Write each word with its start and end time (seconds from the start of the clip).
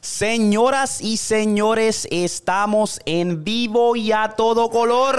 Señoras 0.00 1.02
y 1.02 1.18
señores, 1.18 2.08
estamos 2.10 3.00
en 3.04 3.44
vivo 3.44 3.96
y 3.96 4.12
a 4.12 4.30
todo 4.30 4.70
color. 4.70 5.14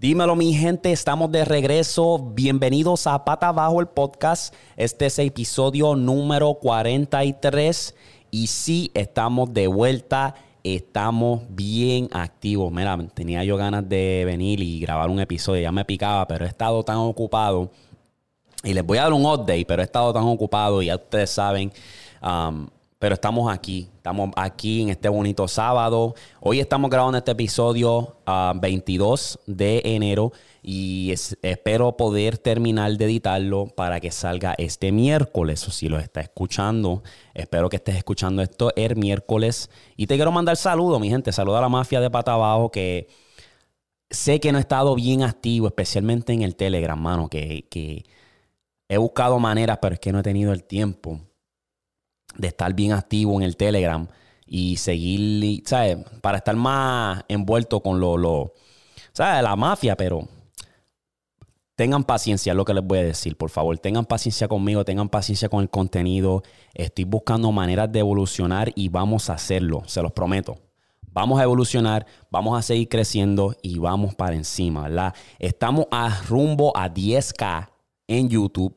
Dímelo 0.00 0.36
mi 0.36 0.54
gente, 0.54 0.90
estamos 0.90 1.30
de 1.30 1.44
regreso. 1.44 2.18
Bienvenidos 2.32 3.06
a 3.06 3.26
Pata 3.26 3.48
Abajo 3.48 3.78
el 3.78 3.88
podcast. 3.88 4.54
Este 4.78 5.04
es 5.04 5.18
el 5.18 5.26
episodio 5.26 5.94
número 5.94 6.54
43 6.54 7.94
y 8.30 8.46
sí, 8.46 8.90
estamos 8.94 9.52
de 9.52 9.66
vuelta. 9.66 10.34
Estamos 10.64 11.42
bien 11.50 12.08
activos. 12.12 12.72
Mira, 12.72 12.96
tenía 13.12 13.44
yo 13.44 13.58
ganas 13.58 13.86
de 13.86 14.22
venir 14.24 14.60
y 14.60 14.80
grabar 14.80 15.10
un 15.10 15.20
episodio. 15.20 15.60
Ya 15.60 15.72
me 15.72 15.84
picaba, 15.84 16.26
pero 16.26 16.46
he 16.46 16.48
estado 16.48 16.82
tan 16.82 16.96
ocupado. 16.96 17.70
Y 18.64 18.74
les 18.74 18.84
voy 18.84 18.98
a 18.98 19.02
dar 19.04 19.12
un 19.12 19.24
update, 19.24 19.64
pero 19.66 19.82
he 19.82 19.84
estado 19.84 20.12
tan 20.12 20.24
ocupado 20.24 20.82
ya 20.82 20.96
ustedes 20.96 21.30
saben. 21.30 21.72
um, 22.22 22.66
pero 23.00 23.14
estamos 23.14 23.48
aquí, 23.52 23.88
estamos 23.94 24.30
aquí 24.34 24.82
en 24.82 24.88
este 24.88 25.08
bonito 25.08 25.46
sábado. 25.46 26.16
Hoy 26.40 26.58
estamos 26.58 26.90
grabando 26.90 27.16
este 27.16 27.30
episodio 27.30 28.16
ah, 28.26 28.52
22 28.60 29.38
de 29.46 29.80
enero 29.84 30.32
y 30.64 31.12
es- 31.12 31.38
espero 31.42 31.96
poder 31.96 32.38
terminar 32.38 32.96
de 32.96 33.04
editarlo 33.04 33.66
para 33.68 34.00
que 34.00 34.10
salga 34.10 34.56
este 34.58 34.90
miércoles. 34.90 35.68
O 35.68 35.70
si 35.70 35.88
lo 35.88 36.00
está 36.00 36.20
escuchando, 36.20 37.04
espero 37.34 37.68
que 37.68 37.76
estés 37.76 37.94
escuchando 37.94 38.42
esto 38.42 38.72
el 38.74 38.96
miércoles. 38.96 39.70
Y 39.96 40.08
te 40.08 40.16
quiero 40.16 40.32
mandar 40.32 40.56
saludos, 40.56 41.00
mi 41.00 41.08
gente. 41.08 41.30
Saludos 41.30 41.58
a 41.58 41.62
la 41.62 41.68
mafia 41.68 42.00
de 42.00 42.10
Pata 42.10 42.32
Abajo 42.32 42.72
que 42.72 43.06
sé 44.10 44.40
que 44.40 44.50
no 44.50 44.58
he 44.58 44.60
estado 44.62 44.96
bien 44.96 45.22
activo, 45.22 45.68
especialmente 45.68 46.32
en 46.32 46.42
el 46.42 46.56
Telegram, 46.56 46.98
mano, 47.00 47.28
que, 47.28 47.64
que 47.70 48.04
he 48.88 48.96
buscado 48.96 49.38
maneras, 49.38 49.78
pero 49.80 49.94
es 49.94 50.00
que 50.00 50.12
no 50.12 50.20
he 50.20 50.22
tenido 50.22 50.52
el 50.52 50.64
tiempo 50.64 51.20
de 52.36 52.48
estar 52.48 52.72
bien 52.74 52.92
activo 52.92 53.36
en 53.36 53.42
el 53.42 53.56
Telegram 53.56 54.08
y 54.46 54.76
seguir, 54.78 55.62
¿sabes? 55.66 55.98
Para 56.22 56.38
estar 56.38 56.56
más 56.56 57.22
envuelto 57.28 57.80
con 57.80 58.00
lo, 58.00 58.16
lo 58.16 58.54
¿sabes? 59.12 59.42
La 59.42 59.56
mafia, 59.56 59.96
pero 59.96 60.26
tengan 61.74 62.04
paciencia, 62.04 62.52
es 62.52 62.56
lo 62.56 62.64
que 62.64 62.74
les 62.74 62.84
voy 62.84 62.98
a 62.98 63.04
decir, 63.04 63.36
por 63.36 63.50
favor. 63.50 63.78
Tengan 63.78 64.06
paciencia 64.06 64.48
conmigo, 64.48 64.84
tengan 64.84 65.08
paciencia 65.08 65.48
con 65.48 65.60
el 65.62 65.70
contenido. 65.70 66.42
Estoy 66.74 67.04
buscando 67.04 67.52
maneras 67.52 67.92
de 67.92 68.00
evolucionar 68.00 68.72
y 68.74 68.88
vamos 68.88 69.28
a 69.28 69.34
hacerlo, 69.34 69.82
se 69.86 70.02
los 70.02 70.12
prometo. 70.12 70.58
Vamos 71.12 71.40
a 71.40 71.42
evolucionar, 71.42 72.06
vamos 72.30 72.58
a 72.58 72.62
seguir 72.62 72.88
creciendo 72.88 73.54
y 73.62 73.78
vamos 73.78 74.14
para 74.14 74.36
encima, 74.36 74.82
¿verdad? 74.82 75.14
Estamos 75.38 75.86
a 75.90 76.22
rumbo 76.28 76.76
a 76.76 76.92
10K 76.92 77.68
en 78.08 78.28
YouTube. 78.28 78.74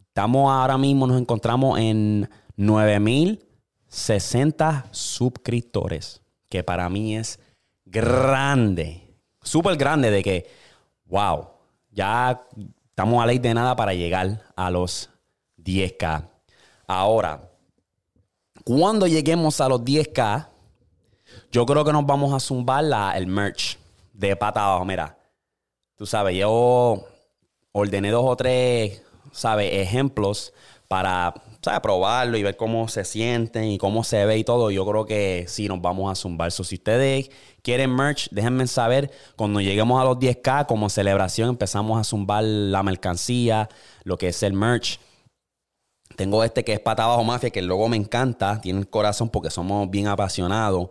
Estamos 0.00 0.50
ahora 0.50 0.78
mismo, 0.78 1.06
nos 1.06 1.20
encontramos 1.20 1.78
en 1.78 2.28
9060 2.56 4.86
suscriptores, 4.90 6.22
que 6.48 6.64
para 6.64 6.88
mí 6.88 7.16
es 7.16 7.38
grande, 7.84 9.14
súper 9.42 9.76
grande 9.76 10.10
de 10.10 10.22
que, 10.22 10.46
wow, 11.04 11.48
ya 11.90 12.42
estamos 12.88 13.22
a 13.22 13.26
ley 13.26 13.38
de 13.38 13.52
nada 13.54 13.76
para 13.76 13.94
llegar 13.94 14.42
a 14.56 14.70
los 14.70 15.10
10K. 15.56 16.28
Ahora, 16.86 17.50
cuando 18.64 19.06
lleguemos 19.06 19.60
a 19.60 19.68
los 19.68 19.84
10K, 19.84 20.48
yo 21.52 21.66
creo 21.66 21.84
que 21.84 21.92
nos 21.92 22.06
vamos 22.06 22.32
a 22.32 22.40
zumbar 22.40 22.84
la- 22.84 23.16
el 23.16 23.26
merch 23.26 23.78
de 24.12 24.34
pata 24.36 24.64
abajo. 24.64 24.84
Mira, 24.84 25.18
tú 25.96 26.06
sabes, 26.06 26.36
yo 26.36 27.04
ordené 27.72 28.10
dos 28.10 28.24
o 28.26 28.36
tres, 28.36 29.02
¿sabes? 29.32 29.70
Ejemplos 29.72 30.52
para, 30.88 31.34
¿sabes? 31.62 31.80
Probarlo 31.80 32.36
y 32.38 32.42
ver 32.42 32.56
cómo 32.56 32.88
se 32.88 33.04
sienten 33.04 33.64
y 33.64 33.78
cómo 33.78 34.04
se 34.04 34.24
ve 34.26 34.38
y 34.38 34.44
todo. 34.44 34.70
Yo 34.70 34.86
creo 34.86 35.06
que 35.06 35.44
sí 35.48 35.68
nos 35.68 35.80
vamos 35.80 36.10
a 36.10 36.14
zumbar. 36.14 36.50
So, 36.50 36.64
si 36.64 36.76
ustedes 36.76 37.30
quieren 37.62 37.94
merch, 37.94 38.28
déjenme 38.30 38.66
saber. 38.66 39.10
Cuando 39.36 39.60
lleguemos 39.60 40.00
a 40.00 40.04
los 40.04 40.18
10K, 40.18 40.66
como 40.66 40.88
celebración, 40.88 41.50
empezamos 41.50 42.00
a 42.00 42.04
zumbar 42.04 42.44
la 42.44 42.82
mercancía, 42.82 43.68
lo 44.04 44.16
que 44.16 44.28
es 44.28 44.42
el 44.42 44.54
merch. 44.54 44.98
Tengo 46.16 46.42
este 46.42 46.64
que 46.64 46.72
es 46.72 46.80
Pata 46.80 47.04
Abajo 47.04 47.22
Mafia, 47.22 47.50
que 47.50 47.60
el 47.60 47.68
me 47.68 47.96
encanta. 47.96 48.60
Tiene 48.60 48.80
el 48.80 48.90
corazón 48.90 49.28
porque 49.28 49.50
somos 49.50 49.88
bien 49.90 50.08
apasionados. 50.08 50.88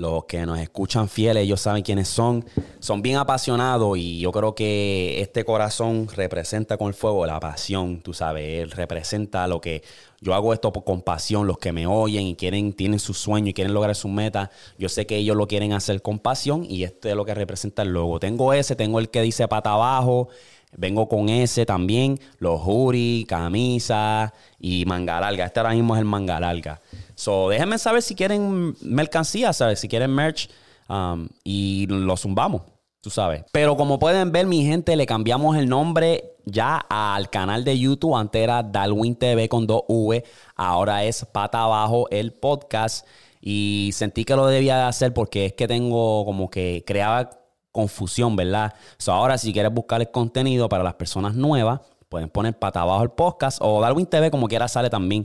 Los 0.00 0.24
que 0.24 0.46
nos 0.46 0.58
escuchan 0.58 1.10
fieles, 1.10 1.42
ellos 1.42 1.60
saben 1.60 1.82
quiénes 1.82 2.08
son. 2.08 2.42
Son 2.78 3.02
bien 3.02 3.18
apasionados 3.18 3.98
y 3.98 4.18
yo 4.18 4.32
creo 4.32 4.54
que 4.54 5.20
este 5.20 5.44
corazón 5.44 6.08
representa 6.08 6.78
con 6.78 6.88
el 6.88 6.94
fuego 6.94 7.26
la 7.26 7.38
pasión, 7.38 8.00
tú 8.00 8.14
sabes. 8.14 8.62
Él 8.62 8.70
representa 8.70 9.46
lo 9.46 9.60
que 9.60 9.82
yo 10.22 10.32
hago 10.32 10.54
esto 10.54 10.72
con 10.72 11.02
pasión. 11.02 11.46
Los 11.46 11.58
que 11.58 11.72
me 11.72 11.86
oyen 11.86 12.26
y 12.28 12.34
quieren, 12.34 12.72
tienen 12.72 12.98
su 12.98 13.12
sueño 13.12 13.50
y 13.50 13.52
quieren 13.52 13.74
lograr 13.74 13.94
sus 13.94 14.10
metas, 14.10 14.48
yo 14.78 14.88
sé 14.88 15.04
que 15.04 15.18
ellos 15.18 15.36
lo 15.36 15.46
quieren 15.46 15.74
hacer 15.74 16.00
con 16.00 16.18
pasión 16.18 16.64
y 16.64 16.84
este 16.84 17.10
es 17.10 17.14
lo 17.14 17.26
que 17.26 17.34
representa 17.34 17.82
el 17.82 17.90
logo. 17.90 18.18
Tengo 18.18 18.54
ese, 18.54 18.76
tengo 18.76 19.00
el 19.00 19.10
que 19.10 19.20
dice 19.20 19.46
pata 19.48 19.72
abajo. 19.72 20.30
Vengo 20.76 21.08
con 21.08 21.28
ese 21.28 21.66
también, 21.66 22.18
los 22.38 22.60
jury, 22.60 23.26
camisa 23.28 24.32
y 24.58 24.84
manga 24.86 25.20
larga. 25.20 25.46
Este 25.46 25.60
ahora 25.60 25.72
mismo 25.72 25.94
es 25.94 26.00
el 26.00 26.04
manga 26.04 26.38
larga. 26.38 26.80
So, 27.14 27.48
déjenme 27.48 27.78
saber 27.78 28.02
si 28.02 28.14
quieren 28.14 28.74
mercancía, 28.80 29.52
¿sabes? 29.52 29.80
Si 29.80 29.88
quieren 29.88 30.14
merch 30.14 30.48
um, 30.88 31.28
y 31.44 31.86
lo 31.88 32.16
zumbamos, 32.16 32.62
tú 33.00 33.10
sabes. 33.10 33.44
Pero 33.52 33.76
como 33.76 33.98
pueden 33.98 34.32
ver, 34.32 34.46
mi 34.46 34.64
gente, 34.64 34.96
le 34.96 35.06
cambiamos 35.06 35.56
el 35.56 35.68
nombre 35.68 36.36
ya 36.44 36.76
al 36.88 37.30
canal 37.30 37.64
de 37.64 37.78
YouTube. 37.78 38.16
Antes 38.16 38.42
era 38.42 38.62
Darwin 38.62 39.16
TV 39.16 39.48
con 39.48 39.66
2V. 39.66 40.24
Ahora 40.54 41.04
es 41.04 41.24
Pata 41.24 41.64
Abajo 41.64 42.08
el 42.10 42.32
podcast. 42.32 43.06
Y 43.40 43.90
sentí 43.94 44.24
que 44.24 44.36
lo 44.36 44.46
debía 44.46 44.76
de 44.76 44.82
hacer 44.82 45.14
porque 45.14 45.46
es 45.46 45.52
que 45.54 45.66
tengo 45.66 46.24
como 46.24 46.50
que 46.50 46.84
creaba 46.86 47.39
confusión, 47.72 48.36
¿verdad? 48.36 48.74
So, 48.98 49.12
ahora, 49.12 49.38
si 49.38 49.52
quieres 49.52 49.72
buscar 49.72 50.00
el 50.00 50.10
contenido 50.10 50.68
para 50.68 50.84
las 50.84 50.94
personas 50.94 51.34
nuevas, 51.34 51.80
pueden 52.08 52.28
poner 52.28 52.58
pata 52.58 52.82
abajo 52.82 53.02
el 53.02 53.10
podcast 53.10 53.58
o 53.60 53.80
Darwin 53.80 54.06
TV, 54.06 54.30
como 54.30 54.48
quiera, 54.48 54.68
sale 54.68 54.90
también. 54.90 55.22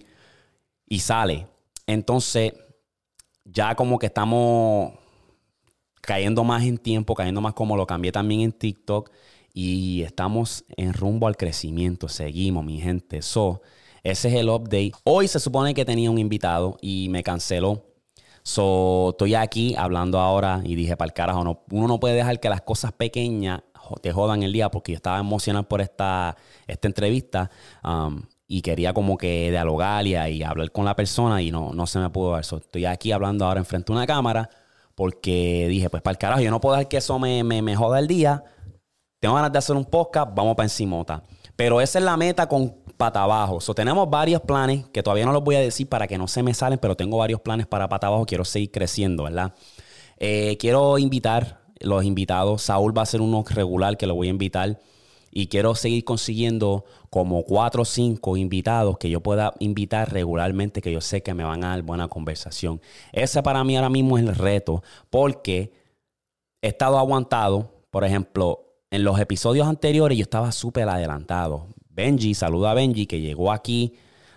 Y 0.88 1.00
sale. 1.00 1.48
Entonces, 1.88 2.54
ya 3.44 3.76
como 3.76 3.98
que 3.98 4.06
estamos 4.06 4.94
cayendo 6.02 6.44
más 6.44 6.64
en 6.64 6.78
tiempo, 6.78 7.16
cayendo 7.16 7.42
más 7.42 7.54
como 7.54 7.76
lo 7.76 7.88
cambié 7.88 8.12
también 8.12 8.42
en 8.42 8.52
TikTok. 8.52 9.10
Y 9.54 10.04
estamos 10.04 10.66
en 10.76 10.94
rumbo 10.94 11.28
al 11.28 11.38
crecimiento. 11.38 12.10
Seguimos, 12.10 12.64
mi 12.64 12.80
gente. 12.80 13.22
So, 13.22 13.62
ese 14.04 14.28
es 14.28 14.36
el 14.36 14.50
update. 14.50 14.92
Hoy 15.04 15.28
se 15.28 15.40
supone 15.40 15.74
que 15.74 15.86
tenía 15.86 16.12
un 16.12 16.20
invitado 16.20 16.78
y 16.82 17.08
me 17.10 17.24
canceló. 17.24 17.84
So, 18.48 19.10
estoy 19.10 19.34
aquí 19.34 19.74
hablando 19.76 20.20
ahora 20.20 20.62
y 20.64 20.76
dije, 20.76 20.96
para 20.96 21.08
el 21.08 21.14
carajo, 21.14 21.44
no, 21.44 21.64
uno 21.72 21.88
no 21.88 22.00
puede 22.00 22.14
dejar 22.14 22.40
que 22.40 22.48
las 22.48 22.62
cosas 22.62 22.92
pequeñas 22.92 23.64
te 24.04 24.12
jodan 24.12 24.44
el 24.44 24.54
día 24.54 24.70
porque 24.70 24.92
yo 24.92 24.98
estaba 24.98 25.18
emocionado 25.18 25.68
por 25.68 25.82
esta, 25.82 26.38
esta 26.68 26.88
entrevista 26.88 27.50
um, 27.84 28.22
y 28.48 28.62
quería 28.62 28.94
como 28.94 29.18
que 29.18 29.50
dialogar 29.50 30.06
y, 30.06 30.16
y 30.16 30.44
hablar 30.44 30.72
con 30.72 30.86
la 30.86 30.96
persona 30.96 31.42
y 31.42 31.50
no, 31.50 31.74
no 31.74 31.88
se 31.88 31.98
me 31.98 32.08
pudo 32.12 32.34
dar. 32.34 32.46
So, 32.46 32.58
estoy 32.58 32.86
aquí 32.86 33.12
hablando 33.12 33.46
ahora 33.46 33.60
enfrente 33.60 33.92
de 33.92 33.98
una 33.98 34.06
cámara 34.06 34.48
porque 34.94 35.66
dije, 35.68 35.90
pues 35.90 36.04
para 36.04 36.12
el 36.12 36.20
carajo, 36.20 36.42
yo 36.42 36.52
no 36.52 36.62
puedo 36.62 36.76
dejar 36.76 36.88
que 36.88 36.98
eso 36.98 37.18
me, 37.18 37.44
me, 37.44 37.64
me 37.64 37.76
joda 37.76 37.98
el 37.98 38.08
día. 38.08 38.44
Tengo 39.20 39.34
ganas 39.34 39.52
de 39.52 39.58
hacer 39.58 39.76
un 39.76 39.86
podcast, 39.86 40.30
vamos 40.36 40.56
para 40.56 40.66
encimota. 40.66 41.24
Pero 41.56 41.82
esa 41.82 41.98
es 41.98 42.06
la 42.06 42.16
meta 42.16 42.48
con 42.48 42.76
pata 42.98 43.24
abajo. 43.24 43.60
Tenemos 43.74 44.10
varios 44.10 44.42
planes 44.42 44.86
que 44.90 45.04
todavía 45.04 45.26
no 45.26 45.34
los 45.34 45.44
voy 45.44 45.56
a 45.56 45.60
decir 45.60 45.88
para 45.88 46.08
que 46.08 46.18
no 46.18 46.28
se 46.28 46.44
me 46.44 46.54
salen, 46.54 46.80
pero 46.80 46.96
tengo 46.96 47.18
varios 47.18 47.42
planes 47.42 47.68
para 47.68 47.90
pata 47.90 48.08
abajo. 48.08 48.26
Quiero 48.26 48.46
seguir 48.46 48.72
creciendo, 48.72 49.24
¿verdad? 49.24 49.54
Eh, 50.18 50.58
quiero 50.60 50.98
invitar 50.98 51.62
los 51.80 52.04
invitados. 52.04 52.64
Saúl 52.64 52.98
va 52.98 53.04
a 53.04 53.06
ser 53.06 53.22
uno 53.22 53.44
regular 53.48 53.98
que 53.98 54.08
lo 54.08 54.16
voy 54.16 54.28
a 54.28 54.32
invitar. 54.32 54.80
Y 55.32 55.48
quiero 55.48 55.76
seguir 55.76 56.06
consiguiendo 56.06 56.86
como 57.10 57.44
cuatro 57.44 57.82
o 57.82 57.86
cinco 57.86 58.38
invitados 58.38 58.98
que 58.98 59.10
yo 59.10 59.20
pueda 59.22 59.54
invitar 59.60 60.14
regularmente, 60.14 60.82
que 60.82 60.94
yo 60.94 61.02
sé 61.02 61.24
que 61.24 61.34
me 61.34 61.44
van 61.44 61.64
a 61.66 61.70
dar 61.70 61.82
buena 61.82 62.08
conversación. 62.08 62.80
Ese 63.12 63.44
para 63.44 63.64
mí 63.66 63.76
ahora 63.76 63.90
mismo 63.90 64.18
es 64.18 64.24
el 64.24 64.34
reto, 64.34 64.82
porque 65.10 65.74
he 66.62 66.70
estado 66.70 66.98
aguantado. 66.98 67.70
Por 67.92 68.06
ejemplo, 68.06 68.66
en 68.92 69.04
los 69.04 69.20
episodios 69.20 69.68
anteriores 69.68 70.18
yo 70.18 70.24
estaba 70.24 70.54
súper 70.54 70.88
adelantado. 70.88 71.68
Benji, 71.96 72.34
saluda 72.34 72.72
a 72.72 72.74
Benji, 72.74 73.06
que 73.06 73.22
llegó 73.22 73.54
aquí 73.54 73.94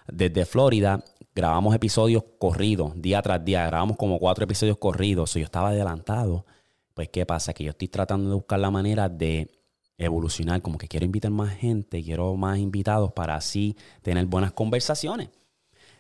desde 0.07 0.47
Florida. 0.47 1.05
Grabamos 1.35 1.75
episodios 1.75 2.23
corridos, 2.39 2.93
día 2.95 3.21
tras 3.21 3.45
día. 3.45 3.67
Grabamos 3.67 3.97
como 3.97 4.21
cuatro 4.21 4.45
episodios 4.45 4.79
corridos. 4.79 5.35
yo 5.35 5.43
estaba 5.43 5.71
adelantado. 5.71 6.47
Pues, 6.95 7.09
¿qué 7.09 7.27
pasa? 7.27 7.53
Que 7.53 7.65
yo 7.65 7.71
estoy 7.71 7.89
tratando 7.89 8.29
de 8.29 8.37
buscar 8.37 8.61
la 8.61 8.71
manera 8.71 9.09
de 9.09 9.51
evolucionar. 9.99 10.63
Como 10.63 10.79
que 10.79 10.87
quiero 10.87 11.05
invitar 11.05 11.33
más 11.33 11.53
gente, 11.57 12.01
quiero 12.01 12.37
más 12.37 12.59
invitados 12.59 13.13
para 13.13 13.35
así 13.35 13.77
tener 14.03 14.25
buenas 14.27 14.53
conversaciones. 14.53 15.31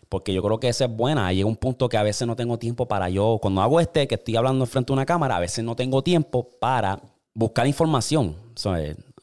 Porque 0.09 0.33
yo 0.33 0.43
creo 0.45 0.61
que 0.61 0.69
esa 0.69 0.85
es 0.85 0.97
buena. 0.97 1.33
Llega 1.33 1.49
un 1.49 1.57
punto 1.57 1.89
que 1.89 1.97
a 1.97 2.05
veces 2.05 2.27
no 2.29 2.37
tengo 2.37 2.57
tiempo 2.61 2.87
para 2.87 3.09
yo, 3.09 3.41
cuando 3.43 3.63
hago 3.63 3.81
este, 3.81 4.07
que 4.07 4.15
estoy 4.15 4.37
hablando 4.37 4.65
frente 4.65 4.93
a 4.93 4.95
una 4.95 5.07
cámara, 5.07 5.37
a 5.37 5.41
veces 5.41 5.65
no 5.65 5.75
tengo 5.75 6.03
tiempo 6.03 6.49
para 6.61 7.03
buscar 7.35 7.67
información. 7.67 8.37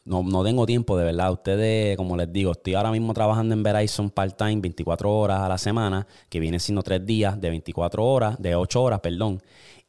No, 0.05 0.21
no, 0.21 0.43
tengo 0.43 0.67
tiempo, 0.67 0.97
de 0.97 1.03
verdad. 1.03 1.31
Ustedes, 1.31 1.97
como 1.97 2.15
les 2.15 2.31
digo, 2.31 2.51
estoy 2.51 2.75
ahora 2.75 2.91
mismo 2.91 3.13
trabajando 3.13 3.55
en 3.55 3.63
Verizon 3.63 4.11
part-time 4.11 4.61
24 4.61 5.11
horas 5.11 5.41
a 5.41 5.49
la 5.49 5.57
semana, 5.57 6.05
que 6.29 6.39
viene 6.39 6.59
siendo 6.59 6.83
tres 6.83 7.03
días 7.05 7.41
de 7.41 7.49
24 7.49 8.05
horas, 8.05 8.39
de 8.39 8.55
8 8.55 8.83
horas, 8.83 8.99
perdón. 8.99 9.41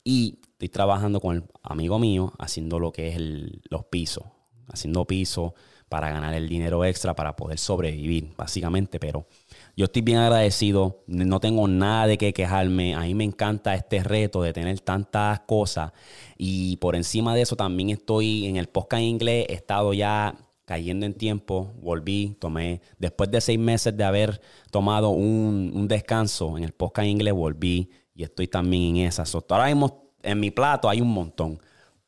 Y 0.03 0.39
estoy 0.53 0.71
trabajando 0.71 1.21
con 1.21 1.37
el 1.37 1.45
amigo 1.63 1.99
mío 1.99 2.33
haciendo 2.39 2.81
lo 2.81 2.93
que 2.93 3.09
es 3.09 3.21
los 3.69 3.85
pisos, 3.85 4.25
haciendo 4.69 5.05
pisos 5.07 5.53
para 5.91 6.11
ganar 6.11 6.33
el 6.35 6.49
dinero 6.49 6.85
extra 6.85 7.15
para 7.15 7.37
poder 7.37 7.59
sobrevivir, 7.59 8.33
básicamente, 8.37 8.99
pero 8.99 9.27
yo 9.77 9.85
estoy 9.85 10.01
bien 10.01 10.19
agradecido, 10.19 11.05
no 11.07 11.39
tengo 11.39 11.69
nada 11.69 12.07
de 12.07 12.17
qué 12.17 12.33
quejarme. 12.33 12.95
A 12.95 13.01
mí 13.01 13.15
me 13.15 13.25
encanta 13.25 13.75
este 13.75 14.03
reto 14.03 14.41
de 14.41 14.55
tener 14.55 14.81
tantas 14.81 15.41
cosas. 15.41 15.93
Y 16.39 16.79
por 16.79 16.97
encima 16.97 17.35
de 17.35 17.43
eso 17.43 17.57
también 17.57 17.91
estoy 17.91 18.47
en 18.47 18.57
el 18.57 18.69
podcast 18.69 19.03
inglés. 19.03 19.45
He 19.51 19.53
estado 19.53 19.93
ya 19.93 20.35
cayendo 20.65 21.05
en 21.05 21.13
tiempo. 21.13 21.75
Volví, 21.79 22.39
tomé, 22.41 22.81
después 22.99 23.31
de 23.31 23.43
seis 23.43 23.59
meses 23.59 23.95
de 23.95 24.05
haber 24.05 24.41
tomado 24.71 25.11
un, 25.11 25.87
descanso 25.89 26.57
en 26.57 26.65
el 26.65 26.73
podcast 26.73 27.07
inglés, 27.07 27.35
volví 27.35 27.91
y 28.15 28.23
estoy 28.23 28.49
también 28.49 28.97
en 28.97 29.07
esa. 29.07 29.25
ahora 29.51 29.67
mismo 29.67 30.11
en 30.23 30.41
mi 30.41 30.51
plato 30.51 30.89
hay 30.89 31.03
un 31.03 31.13
montón. 31.13 31.61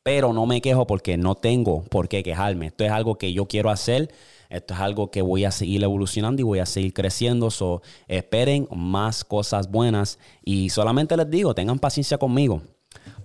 Pero 0.09 0.33
no 0.33 0.47
me 0.47 0.59
quejo 0.59 0.87
porque 0.87 1.17
no 1.17 1.35
tengo 1.35 1.83
por 1.83 2.09
qué 2.09 2.23
quejarme. 2.23 2.65
Esto 2.65 2.83
es 2.83 2.89
algo 2.89 3.19
que 3.19 3.31
yo 3.31 3.45
quiero 3.45 3.69
hacer 3.69 4.09
esto 4.49 4.73
es 4.73 4.79
algo 4.79 5.11
que 5.11 5.21
voy 5.21 5.45
a 5.45 5.51
seguir 5.51 5.83
evolucionando 5.83 6.41
y 6.41 6.43
voy 6.43 6.57
a 6.57 6.65
seguir 6.65 6.91
creciendo. 6.91 7.51
So, 7.51 7.83
esperen 8.07 8.67
más 8.75 9.23
cosas 9.23 9.69
buenas 9.69 10.17
y 10.43 10.71
solamente 10.71 11.15
les 11.15 11.29
digo, 11.29 11.53
tengan 11.53 11.77
paciencia 11.77 12.17
conmigo. 12.17 12.63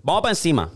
Vamos 0.02 0.20
para 0.20 0.32
encima. 0.32 0.70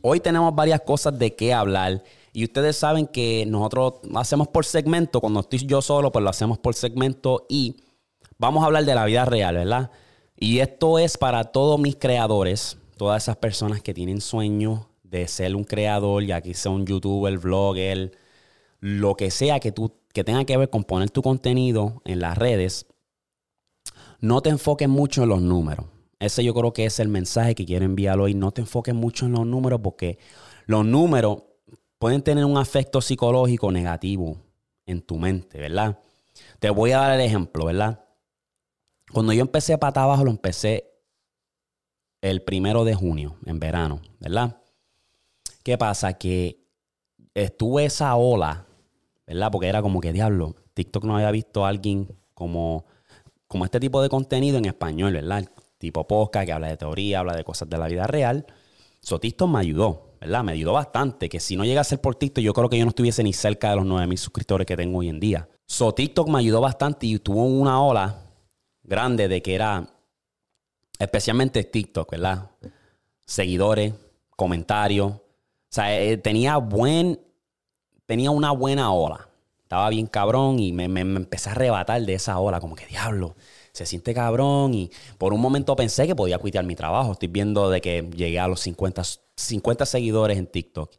Hoy 0.00 0.20
tenemos 0.20 0.54
varias 0.54 0.80
cosas 0.80 1.18
de 1.18 1.34
qué 1.34 1.52
hablar. 1.52 2.02
Y 2.32 2.44
ustedes 2.44 2.78
saben 2.78 3.06
que 3.06 3.44
nosotros 3.46 3.96
hacemos 4.14 4.48
por 4.48 4.64
segmento. 4.64 5.20
Cuando 5.20 5.40
estoy 5.40 5.58
yo 5.66 5.82
solo, 5.82 6.10
pues 6.10 6.22
lo 6.22 6.30
hacemos 6.30 6.56
por 6.56 6.72
segmento. 6.72 7.44
Y 7.50 7.76
vamos 8.38 8.62
a 8.62 8.66
hablar 8.68 8.86
de 8.86 8.94
la 8.94 9.04
vida 9.04 9.26
real, 9.26 9.56
¿verdad? 9.56 9.90
Y 10.38 10.60
esto 10.60 10.98
es 10.98 11.18
para 11.18 11.44
todos 11.44 11.78
mis 11.78 11.96
creadores, 11.96 12.78
todas 12.96 13.24
esas 13.24 13.36
personas 13.36 13.82
que 13.82 13.92
tienen 13.92 14.22
sueño 14.22 14.88
de 15.12 15.28
ser 15.28 15.54
un 15.54 15.64
creador, 15.64 16.24
ya 16.24 16.42
sea 16.54 16.72
un 16.72 16.86
youtuber, 16.86 17.36
vlogger, 17.38 18.12
lo 18.80 19.14
que 19.14 19.30
sea 19.30 19.60
que, 19.60 19.70
tú, 19.70 19.92
que 20.12 20.24
tenga 20.24 20.44
que 20.46 20.56
ver 20.56 20.70
con 20.70 20.84
poner 20.84 21.10
tu 21.10 21.22
contenido 21.22 22.00
en 22.06 22.20
las 22.20 22.36
redes, 22.36 22.86
no 24.20 24.40
te 24.40 24.48
enfoques 24.48 24.88
mucho 24.88 25.24
en 25.24 25.28
los 25.28 25.42
números. 25.42 25.86
Ese 26.18 26.42
yo 26.42 26.54
creo 26.54 26.72
que 26.72 26.86
es 26.86 26.98
el 26.98 27.08
mensaje 27.08 27.54
que 27.54 27.66
quiero 27.66 27.84
enviar 27.84 28.18
hoy. 28.20 28.32
No 28.32 28.52
te 28.52 28.62
enfoques 28.62 28.94
mucho 28.94 29.26
en 29.26 29.32
los 29.32 29.44
números 29.44 29.80
porque 29.82 30.18
los 30.66 30.84
números 30.86 31.42
pueden 31.98 32.22
tener 32.22 32.44
un 32.46 32.58
efecto 32.58 33.00
psicológico 33.00 33.70
negativo 33.70 34.38
en 34.86 35.02
tu 35.02 35.18
mente, 35.18 35.58
¿verdad? 35.58 35.98
Te 36.58 36.70
voy 36.70 36.92
a 36.92 36.98
dar 36.98 37.12
el 37.12 37.20
ejemplo, 37.20 37.66
¿verdad? 37.66 38.04
Cuando 39.12 39.32
yo 39.34 39.42
empecé 39.42 39.76
pata 39.76 40.04
abajo, 40.04 40.24
lo 40.24 40.30
empecé 40.30 40.88
el 42.22 42.40
primero 42.42 42.84
de 42.84 42.94
junio, 42.94 43.36
en 43.44 43.58
verano, 43.58 44.00
¿verdad? 44.20 44.61
¿Qué 45.62 45.78
pasa? 45.78 46.14
Que 46.14 46.58
estuve 47.34 47.84
esa 47.84 48.14
ola 48.16 48.66
¿verdad? 49.26 49.50
Porque 49.50 49.68
era 49.68 49.82
como 49.82 50.00
que, 50.00 50.12
diablo, 50.12 50.54
TikTok 50.74 51.04
no 51.04 51.16
había 51.16 51.30
visto 51.30 51.64
a 51.64 51.68
alguien 51.68 52.08
como, 52.34 52.84
como 53.46 53.64
este 53.64 53.80
tipo 53.80 54.02
de 54.02 54.08
contenido 54.08 54.58
en 54.58 54.66
español, 54.66 55.12
¿verdad? 55.14 55.48
Tipo 55.78 56.06
podcast 56.06 56.46
que 56.46 56.52
habla 56.52 56.68
de 56.68 56.76
teoría, 56.76 57.20
habla 57.20 57.34
de 57.34 57.44
cosas 57.44 57.68
de 57.68 57.78
la 57.78 57.88
vida 57.88 58.06
real. 58.06 58.46
So, 59.00 59.18
TikTok 59.18 59.48
me 59.48 59.60
ayudó, 59.60 60.16
¿verdad? 60.20 60.44
Me 60.44 60.52
ayudó 60.52 60.74
bastante. 60.74 61.28
Que 61.28 61.40
si 61.40 61.56
no 61.56 61.64
llega 61.64 61.80
a 61.80 61.84
ser 61.84 62.00
por 62.00 62.14
TikTok, 62.14 62.42
yo 62.42 62.52
creo 62.52 62.68
que 62.68 62.78
yo 62.78 62.84
no 62.84 62.90
estuviese 62.90 63.22
ni 63.24 63.32
cerca 63.32 63.70
de 63.70 63.76
los 63.76 63.86
9000 63.86 64.18
suscriptores 64.18 64.66
que 64.66 64.76
tengo 64.76 64.98
hoy 64.98 65.08
en 65.08 65.18
día. 65.18 65.48
So, 65.66 65.94
TikTok 65.94 66.28
me 66.28 66.38
ayudó 66.38 66.60
bastante 66.60 67.06
y 67.06 67.18
tuvo 67.18 67.44
una 67.46 67.82
ola 67.82 68.30
grande 68.82 69.28
de 69.28 69.40
que 69.42 69.54
era, 69.54 69.88
especialmente 70.98 71.64
TikTok, 71.64 72.10
¿verdad? 72.10 72.50
Seguidores, 73.24 73.94
comentarios. 74.36 75.14
O 75.72 75.74
sea, 75.74 75.98
eh, 75.98 76.18
tenía 76.18 76.58
buen 76.58 77.18
tenía 78.04 78.30
una 78.30 78.50
buena 78.50 78.92
ola. 78.92 79.26
Estaba 79.62 79.88
bien 79.88 80.06
cabrón 80.06 80.58
y 80.58 80.70
me, 80.70 80.84
empecé 80.84 81.48
a 81.48 81.52
arrebatar 81.52 82.02
de 82.02 82.12
esa 82.12 82.38
ola, 82.38 82.60
como 82.60 82.76
que 82.76 82.84
diablo, 82.84 83.36
se 83.72 83.86
siente 83.86 84.12
cabrón. 84.12 84.74
Y 84.74 84.90
por 85.16 85.32
un 85.32 85.40
momento 85.40 85.74
pensé 85.74 86.06
que 86.06 86.14
podía 86.14 86.36
cuitear 86.36 86.66
mi 86.66 86.76
trabajo. 86.76 87.12
Estoy 87.12 87.28
viendo 87.28 87.70
de 87.70 87.80
que 87.80 88.02
llegué 88.14 88.38
a 88.38 88.48
los 88.48 88.60
50, 88.60 89.02
50 89.34 89.86
seguidores 89.86 90.36
en 90.36 90.46
TikTok. 90.46 90.92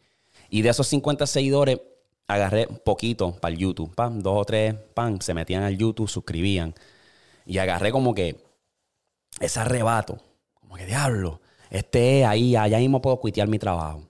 Y 0.50 0.64
de 0.64 0.70
esos 0.70 0.88
50 0.88 1.28
seguidores, 1.28 1.80
agarré 2.28 2.66
poquito 2.66 3.34
para 3.40 3.54
el 3.54 3.60
YouTube. 3.60 3.94
Pam, 3.94 4.22
dos 4.22 4.40
o 4.40 4.44
tres, 4.44 4.74
pam, 4.96 5.20
se 5.22 5.36
metían 5.36 5.62
al 5.62 5.78
YouTube, 5.78 6.10
suscribían. 6.10 6.74
Y 7.46 7.60
agarré 7.60 7.92
como 7.92 8.16
que 8.16 8.44
ese 9.40 9.60
arrebato. 9.60 10.18
Como 10.56 10.78
que 10.78 10.88
diablo, 10.88 11.42
este 11.70 12.26
ahí, 12.26 12.56
allá 12.56 12.80
mismo 12.80 13.04
puedo 13.04 13.20
cuitear 13.20 13.48
mi 13.48 13.60
trabajo. 13.60 14.02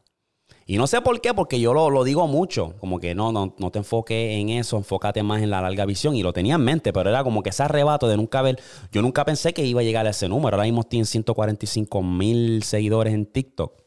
Y 0.65 0.77
no 0.77 0.88
sé 0.88 1.01
por 1.01 1.19
qué, 1.19 1.33
porque 1.33 1.60
yo 1.60 1.74
lo, 1.74 2.04
digo 2.04 2.25
mucho, 2.27 2.75
como 2.80 3.00
que 3.00 3.13
no, 3.13 3.31
no, 3.31 3.54
no 3.57 3.71
te 3.71 3.80
enfoques 3.80 4.38
en 4.38 4.50
eso, 4.50 4.77
enfócate 4.77 5.21
más 5.21 5.42
en 5.42 5.50
la 5.50 5.62
larga 5.62 5.86
visión. 5.86 6.15
Y 6.15 6.24
lo 6.24 6.31
tenía 6.31 6.56
en 6.56 6.63
mente, 6.63 6.94
pero 6.94 7.10
era 7.10 7.24
como 7.24 7.44
que 7.44 7.50
ese 7.50 7.63
arrebato 7.63 8.07
de 8.07 8.15
nunca 8.15 8.42
ver, 8.42 8.62
yo 8.92 9.01
nunca 9.01 9.25
pensé 9.25 9.54
que 9.54 9.65
iba 9.65 9.81
a 9.81 9.83
llegar 9.83 10.07
a 10.07 10.12
ese 10.12 10.30
número. 10.30 10.56
Ahora 10.56 10.63
mismo 10.63 10.83
tienen 10.83 11.06
145 11.06 12.01
mil 12.01 12.63
seguidores 12.63 13.13
en 13.13 13.25
TikTok. 13.25 13.83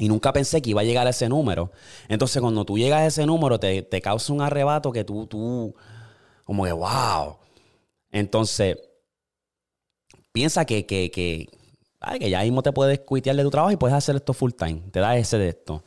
Y 0.00 0.08
nunca 0.08 0.32
pensé 0.32 0.62
que 0.62 0.70
iba 0.70 0.80
a 0.80 0.84
llegar 0.84 1.06
a 1.06 1.10
ese 1.10 1.28
número. 1.28 1.72
Entonces, 2.08 2.40
cuando 2.40 2.64
tú 2.64 2.78
llegas 2.78 3.00
a 3.00 3.06
ese 3.06 3.26
número, 3.26 3.60
te, 3.60 3.84
causa 4.00 4.32
un 4.32 4.40
arrebato 4.40 4.92
que 4.92 5.04
tú, 5.04 5.26
tú, 5.26 5.74
como 6.44 6.64
que, 6.64 6.72
wow. 6.72 7.36
Entonces, 8.10 8.78
piensa 10.32 10.64
que, 10.64 10.86
que, 10.86 11.10
que, 11.10 11.50
Ay, 12.00 12.18
que 12.18 12.30
ya 12.30 12.42
mismo 12.42 12.62
te 12.62 12.72
puedes 12.72 13.00
cuitear 13.00 13.36
de 13.36 13.42
tu 13.42 13.50
trabajo 13.50 13.72
y 13.72 13.76
puedes 13.76 13.94
hacer 13.94 14.16
esto 14.16 14.32
full 14.32 14.52
time. 14.52 14.80
Te 14.90 15.00
da 15.00 15.16
ese 15.16 15.36
de 15.36 15.50
esto. 15.50 15.84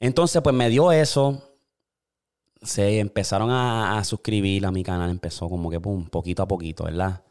Entonces, 0.00 0.40
pues 0.42 0.54
me 0.56 0.70
dio 0.70 0.90
eso. 0.92 1.42
Se 2.62 2.98
empezaron 2.98 3.50
a, 3.50 4.02
suscribir 4.04 4.64
a 4.64 4.70
mi 4.70 4.82
canal. 4.82 5.10
Empezó 5.10 5.48
como 5.48 5.70
que, 5.70 5.78
pum, 5.78 6.06
poquito 6.06 6.42
a 6.42 6.48
poquito, 6.48 6.84
¿verdad? 6.84 7.22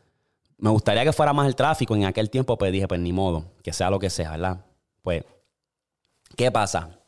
Me 0.58 0.70
gustaría 0.70 1.04
que 1.04 1.14
fuera 1.14 1.34
más 1.34 1.48
el 1.48 1.56
tráfico. 1.56 1.96
En 1.96 2.06
aquel 2.06 2.30
tiempo, 2.30 2.58
pues 2.58 2.72
dije, 2.72 2.88
pues 2.88 3.02
ni 3.02 3.12
modo, 3.12 3.46
que 3.64 3.74
sea 3.74 3.90
lo 3.90 3.98
que 3.98 4.12
sea, 4.12 4.32
¿verdad? 4.32 4.66
Pues, 5.02 5.24
¿qué 6.38 6.52
pasa? 6.52 7.00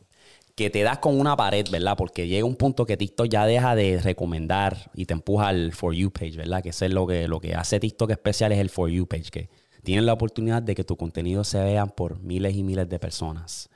Que 0.56 0.72
te 0.72 0.82
das 0.82 0.98
con 0.98 1.20
una 1.20 1.38
pared, 1.38 1.68
¿verdad? 1.70 1.96
Porque 1.96 2.28
llega 2.28 2.46
un 2.46 2.56
punto 2.56 2.86
que 2.88 2.98
TikTok 2.98 3.28
ya 3.28 3.46
deja 3.46 3.76
de 3.76 4.00
recomendar 4.00 4.90
y 4.96 5.06
te 5.06 5.14
empuja 5.14 5.50
al 5.50 5.74
For 5.74 5.94
You 5.94 6.12
page, 6.12 6.38
¿verdad? 6.38 6.64
Que 6.64 6.70
eso 6.70 6.86
es 6.86 6.92
lo 6.92 7.06
que, 7.06 7.28
lo 7.28 7.40
que 7.40 7.54
hace 7.54 7.80
TikTok 7.80 8.12
especial 8.12 8.52
es 8.52 8.60
el 8.60 8.70
For 8.70 8.90
You 8.90 9.08
page, 9.08 9.30
que 9.32 9.50
tienes 9.84 10.06
la 10.06 10.14
oportunidad 10.14 10.62
de 10.62 10.76
que 10.76 10.84
tu 10.84 10.98
contenido 10.98 11.44
se 11.44 11.64
vea 11.64 11.86
por 11.86 12.20
miles 12.20 12.56
y 12.56 12.64
miles 12.64 12.88
de 12.90 13.00
personas. 13.00 13.70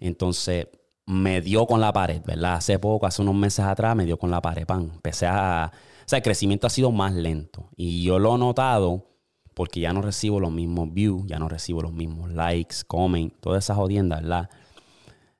Entonces, 0.00 0.68
me 1.06 1.40
dio 1.40 1.66
con 1.66 1.80
la 1.80 1.92
pared, 1.92 2.22
¿verdad? 2.24 2.54
Hace 2.54 2.78
poco, 2.78 3.06
hace 3.06 3.22
unos 3.22 3.34
meses 3.34 3.64
atrás, 3.64 3.96
me 3.96 4.04
dio 4.04 4.18
con 4.18 4.30
la 4.30 4.40
pared, 4.40 4.66
pan. 4.66 4.90
Empecé 4.94 5.26
a... 5.26 5.70
O 5.72 6.08
sea, 6.08 6.18
el 6.18 6.22
crecimiento 6.22 6.66
ha 6.66 6.70
sido 6.70 6.90
más 6.90 7.12
lento. 7.12 7.70
Y 7.76 8.02
yo 8.02 8.18
lo 8.18 8.34
he 8.34 8.38
notado 8.38 9.06
porque 9.54 9.80
ya 9.80 9.92
no 9.92 10.02
recibo 10.02 10.40
los 10.40 10.50
mismos 10.50 10.92
views, 10.92 11.24
ya 11.26 11.38
no 11.38 11.48
recibo 11.48 11.82
los 11.82 11.92
mismos 11.92 12.30
likes, 12.32 12.76
comments, 12.86 13.36
todas 13.40 13.64
esas 13.64 13.76
jodiendas, 13.76 14.22
¿verdad? 14.22 14.50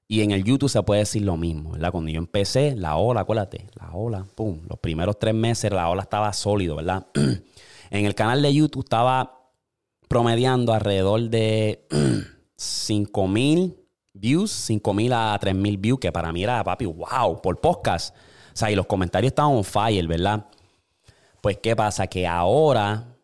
Y 0.07 0.21
en 0.21 0.31
el 0.31 0.45
YouTube 0.45 0.69
se 0.69 0.83
puede 0.83 1.01
decir 1.01 1.23
lo 1.23 1.37
mismo, 1.37 1.73
¿verdad? 1.73 1.91
Cuando 1.91 2.11
yo 2.11 2.19
empecé, 2.19 2.77
la 2.77 2.97
ola, 2.97 3.23
acuérdate, 3.23 3.69
la 3.81 3.93
ola, 3.93 4.27
pum, 4.35 4.61
los 4.69 4.79
primeros 4.79 5.19
tres 5.19 5.35
meses 5.35 5.73
la 5.73 5.89
ola 5.89 6.03
estaba 6.03 6.33
sólido, 6.35 6.77
¿verdad? 6.77 7.07
en 7.15 8.05
el 8.05 8.15
canal 8.15 8.43
de 8.43 8.53
YouTube 8.53 8.85
estaba 8.85 9.42
promediando 10.13 10.75
alrededor 10.75 11.31
de 11.31 11.87
5 12.57 13.29
mil 13.29 13.79
views, 14.13 14.51
5 14.51 14.93
mil 14.93 15.11
a 15.11 15.39
3 15.41 15.55
mil 15.55 15.79
views, 15.79 15.99
que 15.99 16.13
para 16.13 16.31
mí 16.35 16.45
era, 16.45 16.63
papi, 16.63 16.85
wow, 16.85 17.41
por 17.41 17.59
podcast. 17.63 18.15
O 18.15 18.19
sea, 18.53 18.71
y 18.71 18.75
los 18.75 18.85
comentarios 18.85 19.31
estaban 19.31 19.53
on 19.53 19.65
fire, 19.65 20.07
¿verdad? 20.07 20.45
Pues, 21.41 21.57
¿qué 21.63 21.75
pasa? 21.75 22.09
Que 22.09 22.27
ahora, 22.27 23.17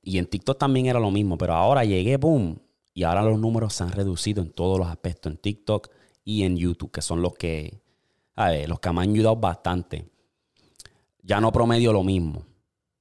y 0.00 0.16
en 0.16 0.24
TikTok 0.24 0.56
también 0.56 0.86
era 0.86 0.98
lo 0.98 1.10
mismo, 1.10 1.36
pero 1.36 1.52
ahora 1.52 1.84
llegué, 1.84 2.16
boom, 2.16 2.62
y 2.94 3.02
ahora 3.02 3.20
los 3.20 3.38
números 3.38 3.74
se 3.74 3.84
han 3.84 3.92
reducido 3.92 4.42
en 4.42 4.52
todos 4.52 4.78
los 4.78 4.88
aspectos, 4.88 5.30
en 5.30 5.36
TikTok 5.36 5.88
y 6.24 6.44
en 6.44 6.56
YouTube, 6.56 6.92
que 6.92 7.02
son 7.02 7.20
los 7.20 7.34
que, 7.34 7.82
a 8.36 8.52
los 8.52 8.80
que 8.80 8.90
me 8.90 9.02
han 9.02 9.10
ayudado 9.10 9.36
bastante. 9.36 10.08
ya 11.22 11.42
no 11.42 11.52
promedio 11.52 11.92
lo 11.92 12.02
mismo. 12.02 12.46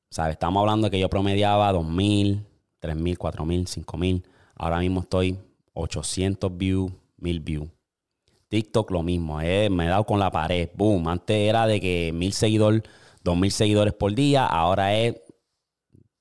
¿Sabes? 0.09 0.33
Estamos 0.33 0.59
hablando 0.59 0.87
de 0.87 0.91
que 0.91 0.99
yo 0.99 1.09
promediaba 1.09 1.71
2.000, 1.71 2.43
3.000, 2.85 3.17
4.000, 3.17 3.85
5.000. 3.85 4.23
Ahora 4.55 4.79
mismo 4.79 5.01
estoy 5.01 5.37
800 5.73 6.57
views, 6.57 6.91
1.000 7.19 7.43
views. 7.43 7.69
TikTok 8.47 8.91
lo 8.91 9.03
mismo, 9.03 9.41
eh, 9.41 9.69
me 9.69 9.85
he 9.85 9.89
dado 9.89 10.05
con 10.05 10.19
la 10.19 10.31
pared. 10.31 10.69
Boom. 10.75 11.07
Antes 11.07 11.35
era 11.35 11.67
de 11.67 11.81
que 11.81 12.13
1.000 12.13 12.31
seguidores, 12.31 12.83
2.000 13.23 13.49
seguidores 13.49 13.93
por 13.93 14.13
día. 14.13 14.45
Ahora 14.45 14.95
es 14.95 15.15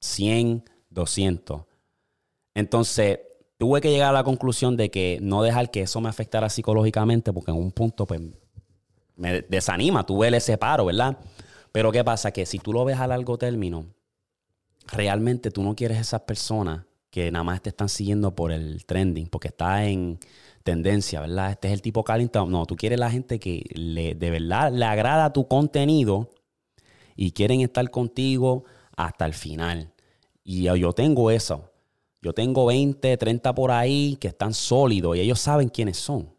100, 0.00 0.64
200. 0.90 1.62
Entonces, 2.54 3.20
tuve 3.58 3.80
que 3.80 3.90
llegar 3.90 4.10
a 4.10 4.12
la 4.12 4.24
conclusión 4.24 4.76
de 4.76 4.90
que 4.90 5.18
no 5.20 5.42
dejar 5.42 5.70
que 5.70 5.82
eso 5.82 6.00
me 6.00 6.08
afectara 6.08 6.48
psicológicamente, 6.48 7.32
porque 7.32 7.50
en 7.50 7.58
un 7.58 7.72
punto 7.72 8.06
pues, 8.06 8.20
me 9.16 9.42
desanima, 9.42 10.04
tuve 10.04 10.34
ese 10.36 10.58
paro, 10.58 10.86
¿verdad? 10.86 11.18
Pero 11.72 11.90
¿qué 11.92 12.04
pasa? 12.04 12.32
Que 12.32 12.46
si 12.46 12.58
tú 12.58 12.72
lo 12.72 12.84
ves 12.84 12.98
a 12.98 13.06
largo 13.06 13.36
término, 13.38 13.86
realmente 14.86 15.50
tú 15.50 15.62
no 15.62 15.74
quieres 15.74 15.98
esas 15.98 16.22
personas 16.22 16.84
que 17.10 17.30
nada 17.30 17.44
más 17.44 17.62
te 17.62 17.68
están 17.68 17.88
siguiendo 17.88 18.34
por 18.34 18.50
el 18.50 18.84
trending, 18.86 19.28
porque 19.28 19.48
está 19.48 19.84
en 19.86 20.18
tendencia, 20.64 21.20
¿verdad? 21.20 21.52
Este 21.52 21.68
es 21.68 21.74
el 21.74 21.82
tipo 21.82 22.02
calentado. 22.02 22.46
No, 22.46 22.66
tú 22.66 22.74
quieres 22.74 22.98
la 22.98 23.10
gente 23.10 23.38
que 23.38 23.64
le, 23.74 24.14
de 24.14 24.30
verdad 24.30 24.72
le 24.72 24.84
agrada 24.84 25.32
tu 25.32 25.46
contenido 25.46 26.30
y 27.14 27.30
quieren 27.30 27.60
estar 27.60 27.88
contigo 27.90 28.64
hasta 28.96 29.26
el 29.26 29.34
final. 29.34 29.92
Y 30.42 30.64
yo 30.64 30.92
tengo 30.92 31.30
eso. 31.30 31.70
Yo 32.20 32.32
tengo 32.32 32.66
20, 32.66 33.16
30 33.16 33.54
por 33.54 33.70
ahí 33.70 34.16
que 34.18 34.28
están 34.28 34.54
sólidos 34.54 35.16
y 35.16 35.20
ellos 35.20 35.38
saben 35.38 35.68
quiénes 35.68 35.98
son. 35.98 36.34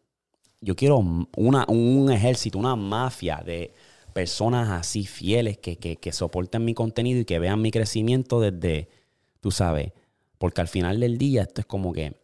Yo 0.60 0.76
quiero 0.76 0.98
una, 1.38 1.66
un 1.68 2.12
ejército, 2.12 2.58
una 2.58 2.76
mafia 2.76 3.42
de 3.46 3.72
personas 4.16 4.70
así 4.70 5.06
fieles 5.06 5.58
que, 5.58 5.76
que, 5.76 6.12
soporten 6.14 6.64
mi 6.64 6.74
contenido 6.74 7.20
y 7.20 7.26
que 7.26 7.38
vean 7.38 7.62
mi 7.62 7.70
crecimiento 7.70 8.40
desde, 8.40 8.88
tú 9.42 9.52
sabes, 9.52 9.92
porque 10.38 10.62
al 10.62 10.70
final 10.70 11.02
del 11.02 11.18
día 11.18 11.42
esto 11.42 11.60
es 11.60 11.68
como 11.68 11.92
que, 11.92 12.16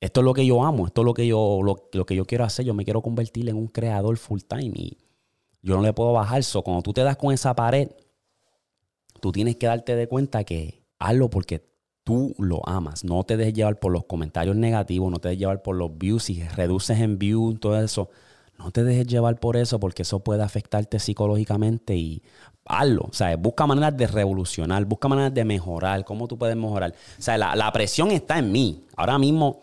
esto 0.00 0.20
es 0.20 0.24
lo 0.24 0.34
que 0.34 0.44
yo 0.44 0.64
amo, 0.64 0.88
esto 0.88 1.02
es 1.02 1.04
lo 1.04 1.14
que 1.14 1.28
yo, 1.28 1.60
lo, 1.62 1.88
lo 1.92 2.04
que 2.04 2.16
yo 2.16 2.24
quiero 2.24 2.42
hacer, 2.42 2.64
yo 2.64 2.74
me 2.74 2.84
quiero 2.84 3.02
convertir 3.02 3.48
en 3.48 3.54
un 3.54 3.68
creador 3.68 4.16
full 4.16 4.40
time 4.40 4.72
y 4.74 4.98
yo 5.62 5.76
no 5.76 5.82
le 5.82 5.92
puedo 5.92 6.12
bajar 6.12 6.40
eso. 6.40 6.64
Cuando 6.64 6.82
tú 6.82 6.92
te 6.92 7.04
das 7.04 7.16
con 7.16 7.32
esa 7.32 7.54
pared, 7.54 7.90
tú 9.20 9.30
tienes 9.30 9.54
que 9.58 9.68
darte 9.68 9.94
de 9.94 10.08
cuenta 10.08 10.42
que 10.42 10.82
hazlo 10.98 11.30
porque 11.30 11.64
tú 12.02 12.34
lo 12.36 12.68
amas. 12.68 13.04
No 13.04 13.22
te 13.22 13.36
dejes 13.36 13.54
llevar 13.54 13.78
por 13.78 13.92
los 13.92 14.06
comentarios 14.06 14.56
negativos, 14.56 15.08
no 15.08 15.20
te 15.20 15.28
dejes 15.28 15.38
llevar 15.38 15.62
por 15.62 15.76
los 15.76 15.96
views. 15.96 16.24
Si 16.24 16.42
reduces 16.42 16.98
en 16.98 17.16
views, 17.16 17.60
todo 17.60 17.80
eso, 17.80 18.10
no 18.58 18.70
te 18.70 18.84
dejes 18.84 19.06
llevar 19.06 19.38
por 19.40 19.56
eso 19.56 19.80
porque 19.80 20.02
eso 20.02 20.20
puede 20.20 20.42
afectarte 20.42 20.98
psicológicamente 20.98 21.96
y 21.96 22.22
hazlo. 22.64 23.06
O 23.10 23.12
sea, 23.12 23.36
busca 23.36 23.66
maneras 23.66 23.96
de 23.96 24.06
revolucionar, 24.06 24.84
busca 24.84 25.08
maneras 25.08 25.32
de 25.32 25.44
mejorar. 25.44 26.04
¿Cómo 26.04 26.28
tú 26.28 26.36
puedes 26.36 26.56
mejorar? 26.56 26.94
O 27.18 27.22
sea, 27.22 27.38
la, 27.38 27.54
la 27.56 27.72
presión 27.72 28.10
está 28.10 28.38
en 28.38 28.52
mí. 28.52 28.84
Ahora 28.96 29.18
mismo 29.18 29.60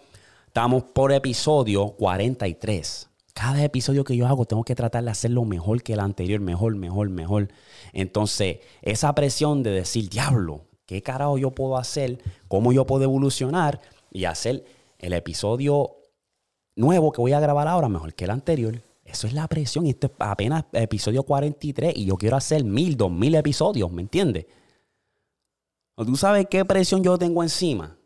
estamos 0.47 0.83
por 0.83 1.11
episodio 1.11 1.89
43 1.91 3.09
cada 3.33 3.61
episodio 3.65 4.05
que 4.05 4.15
yo 4.15 4.27
hago 4.27 4.45
tengo 4.45 4.63
que 4.63 4.75
tratar 4.75 5.03
de 5.03 5.11
hacerlo 5.11 5.43
mejor 5.43 5.83
que 5.83 5.91
el 5.91 5.99
anterior, 5.99 6.39
mejor, 6.39 6.73
mejor, 6.77 7.09
mejor. 7.09 7.49
Entonces, 7.91 8.59
esa 8.81 9.13
presión 9.13 9.61
de 9.61 9.71
decir, 9.71 10.07
diablo, 10.07 10.61
¿Qué 10.85 11.01
carajo 11.01 11.37
yo 11.37 11.51
puedo 11.51 11.77
hacer? 11.77 12.19
¿Cómo 12.47 12.71
yo 12.71 12.85
puedo 12.85 13.03
evolucionar? 13.03 13.81
Y 14.11 14.25
hacer 14.25 14.65
el 14.99 15.13
episodio 15.13 15.97
nuevo 16.75 17.11
que 17.11 17.21
voy 17.21 17.33
a 17.33 17.39
grabar 17.39 17.67
ahora 17.67 17.89
mejor 17.89 18.13
que 18.13 18.25
el 18.25 18.31
anterior. 18.31 18.81
Eso 19.03 19.27
es 19.27 19.33
la 19.33 19.47
presión. 19.47 19.85
Y 19.85 19.91
esto 19.91 20.07
es 20.07 20.13
apenas 20.19 20.65
episodio 20.73 21.23
43 21.23 21.93
y 21.95 22.05
yo 22.05 22.17
quiero 22.17 22.37
hacer 22.37 22.63
mil, 22.63 22.97
dos 22.97 23.11
mil 23.11 23.35
episodios, 23.35 23.91
¿me 23.91 24.01
entiendes? 24.01 24.45
¿Tú 25.95 26.15
sabes 26.15 26.47
qué 26.49 26.65
presión 26.65 27.03
yo 27.03 27.17
tengo 27.17 27.41
encima? 27.41 27.97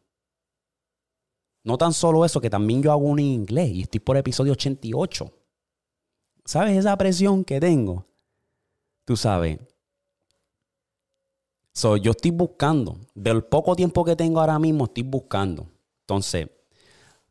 No 1.63 1.77
tan 1.77 1.93
solo 1.93 2.23
eso, 2.23 2.39
que 2.39 2.49
también 2.49 2.81
yo 2.83 2.91
hago 2.91 3.01
un 3.01 3.19
inglés 3.19 3.71
y 3.71 3.81
estoy 3.81 3.99
por 3.99 4.17
episodio 4.17 4.53
88. 4.53 5.31
¿Sabes 6.45 6.77
esa 6.77 6.97
presión 6.97 7.43
que 7.43 7.59
tengo? 7.59 8.05
Tú 9.05 9.17
sabes, 9.17 9.59
So, 11.79 11.95
yo 11.95 12.11
estoy 12.11 12.31
buscando. 12.31 12.97
Del 13.15 13.43
poco 13.43 13.73
tiempo 13.73 14.03
que 14.03 14.17
tengo 14.17 14.41
ahora 14.41 14.59
mismo, 14.59 14.83
estoy 14.83 15.03
buscando. 15.03 15.69
Entonces, 16.01 16.49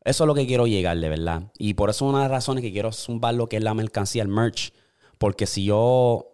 eso 0.09 0.23
es 0.23 0.27
lo 0.27 0.33
que 0.33 0.47
quiero 0.47 0.65
llegar, 0.65 0.97
de 0.99 1.07
verdad. 1.07 1.51
Y 1.59 1.75
por 1.75 1.91
eso 1.91 2.03
una 2.05 2.17
de 2.17 2.23
las 2.23 2.31
razones 2.31 2.63
que 2.63 2.71
quiero 2.71 2.91
zumbar 2.91 3.35
lo 3.35 3.47
que 3.47 3.57
es 3.57 3.63
la 3.63 3.75
mercancía, 3.75 4.23
el 4.23 4.27
merch. 4.27 4.73
Porque 5.19 5.45
si 5.45 5.65
yo, 5.65 6.31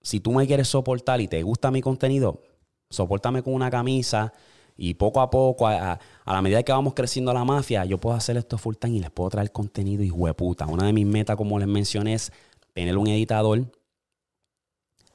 si 0.00 0.20
tú 0.20 0.32
me 0.32 0.46
quieres 0.46 0.68
soportar 0.68 1.20
y 1.20 1.28
te 1.28 1.42
gusta 1.42 1.70
mi 1.70 1.82
contenido, 1.82 2.40
soportame 2.88 3.42
con 3.42 3.52
una 3.52 3.70
camisa 3.70 4.32
y 4.78 4.94
poco 4.94 5.20
a 5.20 5.28
poco, 5.28 5.68
a, 5.68 5.98
la 6.24 6.42
medida 6.42 6.62
que 6.62 6.72
vamos 6.72 6.94
creciendo 6.94 7.34
la 7.34 7.44
mafia, 7.44 7.84
yo 7.84 7.98
puedo 7.98 8.16
hacer 8.16 8.38
esto 8.38 8.56
full 8.56 8.76
time 8.76 8.96
y 8.96 9.00
les 9.00 9.10
puedo 9.10 9.28
traer 9.28 9.52
contenido 9.52 10.02
y 10.02 10.10
hueputa. 10.10 10.66
Una 10.66 10.86
de 10.86 10.94
mis 10.94 11.06
metas, 11.06 11.36
como 11.36 11.58
les 11.58 11.68
mencioné, 11.68 12.14
es 12.14 12.32
tener 12.72 12.96
un 12.96 13.08
editador 13.08 13.70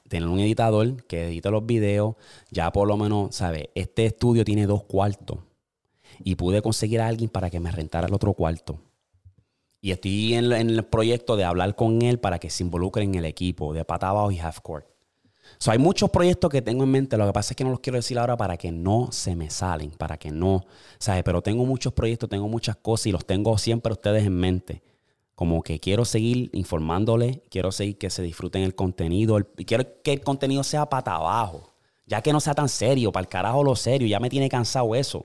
tener 0.08 0.28
un 0.28 0.40
editador 0.40 1.04
que 1.04 1.28
edite 1.28 1.52
los 1.52 1.64
videos, 1.64 2.16
ya 2.50 2.72
por 2.72 2.88
lo 2.88 2.96
menos, 2.96 3.36
¿sabes? 3.36 3.68
Este 3.76 4.06
estudio 4.06 4.44
tiene 4.44 4.66
dos 4.66 4.82
cuartos 4.82 5.38
y 6.22 6.34
pude 6.34 6.62
conseguir 6.62 7.00
a 7.00 7.06
alguien 7.06 7.30
para 7.30 7.50
que 7.50 7.60
me 7.60 7.70
rentara 7.70 8.06
el 8.06 8.14
otro 8.14 8.32
cuarto. 8.34 8.80
Y 9.80 9.92
estoy 9.92 10.34
en, 10.34 10.52
el 10.52 10.84
proyecto 10.84 11.36
de 11.36 11.44
hablar 11.44 11.74
con 11.74 12.02
él 12.02 12.18
para 12.18 12.38
que 12.38 12.50
se 12.50 12.62
involucre 12.62 13.02
en 13.02 13.14
el 13.14 13.24
equipo 13.24 13.72
de 13.72 13.84
pata 13.84 14.12
y 14.30 14.38
half 14.38 14.60
court. 14.60 14.86
So, 15.58 15.70
hay 15.72 15.78
muchos 15.78 16.10
proyectos 16.10 16.50
que 16.50 16.62
tengo 16.62 16.84
en 16.84 16.90
mente. 16.90 17.16
Lo 17.16 17.26
que 17.26 17.32
pasa 17.32 17.52
es 17.52 17.56
que 17.56 17.64
no 17.64 17.70
los 17.70 17.80
quiero 17.80 17.96
decir 17.96 18.18
ahora 18.18 18.36
para 18.36 18.56
que 18.56 18.70
no 18.70 19.08
se 19.10 19.34
me 19.34 19.50
salen, 19.50 19.90
para 19.90 20.16
que 20.16 20.30
no, 20.30 20.64
¿sabes? 20.98 21.22
Pero 21.24 21.42
tengo 21.42 21.64
muchos 21.64 21.92
proyectos, 21.92 22.28
tengo 22.28 22.46
muchas 22.48 22.76
cosas 22.76 23.06
y 23.06 23.12
los 23.12 23.24
tengo 23.24 23.56
siempre 23.58 23.92
ustedes 23.92 24.26
en 24.26 24.34
mente 24.34 24.82
como 25.40 25.62
que 25.62 25.80
quiero 25.80 26.04
seguir 26.04 26.50
informándole, 26.52 27.42
quiero 27.48 27.72
seguir 27.72 27.96
que 27.96 28.10
se 28.10 28.22
disfruten 28.22 28.62
el 28.62 28.74
contenido, 28.74 29.38
y 29.56 29.64
quiero 29.64 29.86
que 30.02 30.12
el 30.12 30.20
contenido 30.20 30.62
sea 30.62 30.84
para 30.84 31.14
abajo, 31.14 31.72
ya 32.04 32.20
que 32.20 32.30
no 32.30 32.40
sea 32.40 32.52
tan 32.52 32.68
serio, 32.68 33.10
para 33.10 33.22
el 33.22 33.28
carajo 33.28 33.64
lo 33.64 33.74
serio, 33.74 34.06
ya 34.06 34.20
me 34.20 34.28
tiene 34.28 34.50
cansado 34.50 34.94
eso. 34.94 35.24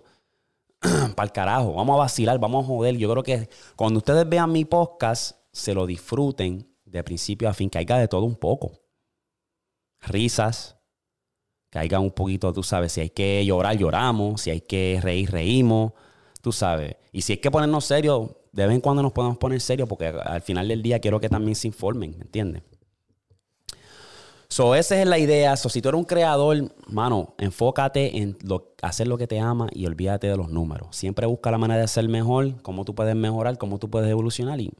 para 1.15 1.25
el 1.25 1.32
carajo, 1.32 1.74
vamos 1.74 1.96
a 1.96 2.00
vacilar, 2.00 2.39
vamos 2.39 2.63
a 2.63 2.67
joder. 2.67 2.98
Yo 2.98 3.10
creo 3.12 3.24
que 3.24 3.50
cuando 3.75 4.00
ustedes 4.00 4.27
vean 4.27 4.51
mi 4.51 4.65
podcast, 4.65 5.38
se 5.51 5.74
lo 5.74 5.86
disfruten 5.86 6.67
de 6.86 7.03
principio 7.03 7.50
a 7.50 7.53
fin, 7.53 7.70
haya 7.75 7.98
de 7.98 8.08
todo 8.08 8.24
un 8.24 8.36
poco. 8.36 8.82
Risas, 10.01 10.77
haya 11.72 12.00
un 12.00 12.12
poquito, 12.12 12.53
tú 12.53 12.63
sabes, 12.63 12.91
si 12.91 13.01
hay 13.01 13.10
que 13.10 13.46
llorar, 13.46 13.77
lloramos, 13.77 14.41
si 14.41 14.51
hay 14.51 14.62
que 14.62 15.00
reír, 15.01 15.32
reímos, 15.32 15.94
tú 16.41 16.51
sabes. 16.51 16.96
Y 17.12 17.22
si 17.22 17.34
hay 17.34 17.38
que 17.38 17.51
ponernos 17.51 17.86
serios, 17.86 18.32
de 18.51 18.67
vez 18.67 18.75
en 18.75 18.82
cuando 18.82 19.01
nos 19.01 19.12
podemos 19.12 19.38
poner 19.38 19.60
serios 19.60 19.89
porque 19.89 20.08
al 20.08 20.41
final 20.41 20.67
del 20.67 20.82
día 20.82 21.00
quiero 21.00 21.20
que 21.20 21.29
también 21.29 21.55
se 21.55 21.67
informen, 21.67 22.15
¿me 22.17 22.24
entiendes? 22.24 22.63
So, 24.55 24.74
esa 24.74 25.01
es 25.01 25.05
la 25.05 25.19
idea. 25.19 25.57
So, 25.57 25.67
si 25.67 25.81
tú 25.81 25.89
eres 25.89 26.00
un 26.00 26.05
creador, 26.05 26.74
mano, 26.88 27.35
enfócate 27.39 28.19
en 28.19 28.38
hacer 28.81 29.05
lo 29.05 29.17
que 29.17 29.27
te 29.27 29.38
ama 29.38 29.67
y 29.74 29.85
olvídate 29.85 30.27
de 30.27 30.38
los 30.38 30.47
números. 30.47 30.95
Siempre 30.95 31.25
busca 31.25 31.51
la 31.51 31.57
manera 31.57 31.81
de 31.81 31.89
ser 31.89 32.07
mejor, 32.07 32.62
cómo 32.62 32.85
tú 32.85 32.95
puedes 32.95 33.17
mejorar, 33.17 33.57
cómo 33.57 33.79
tú 33.79 33.89
puedes 33.89 34.09
evolucionar 34.09 34.62
y 34.62 34.71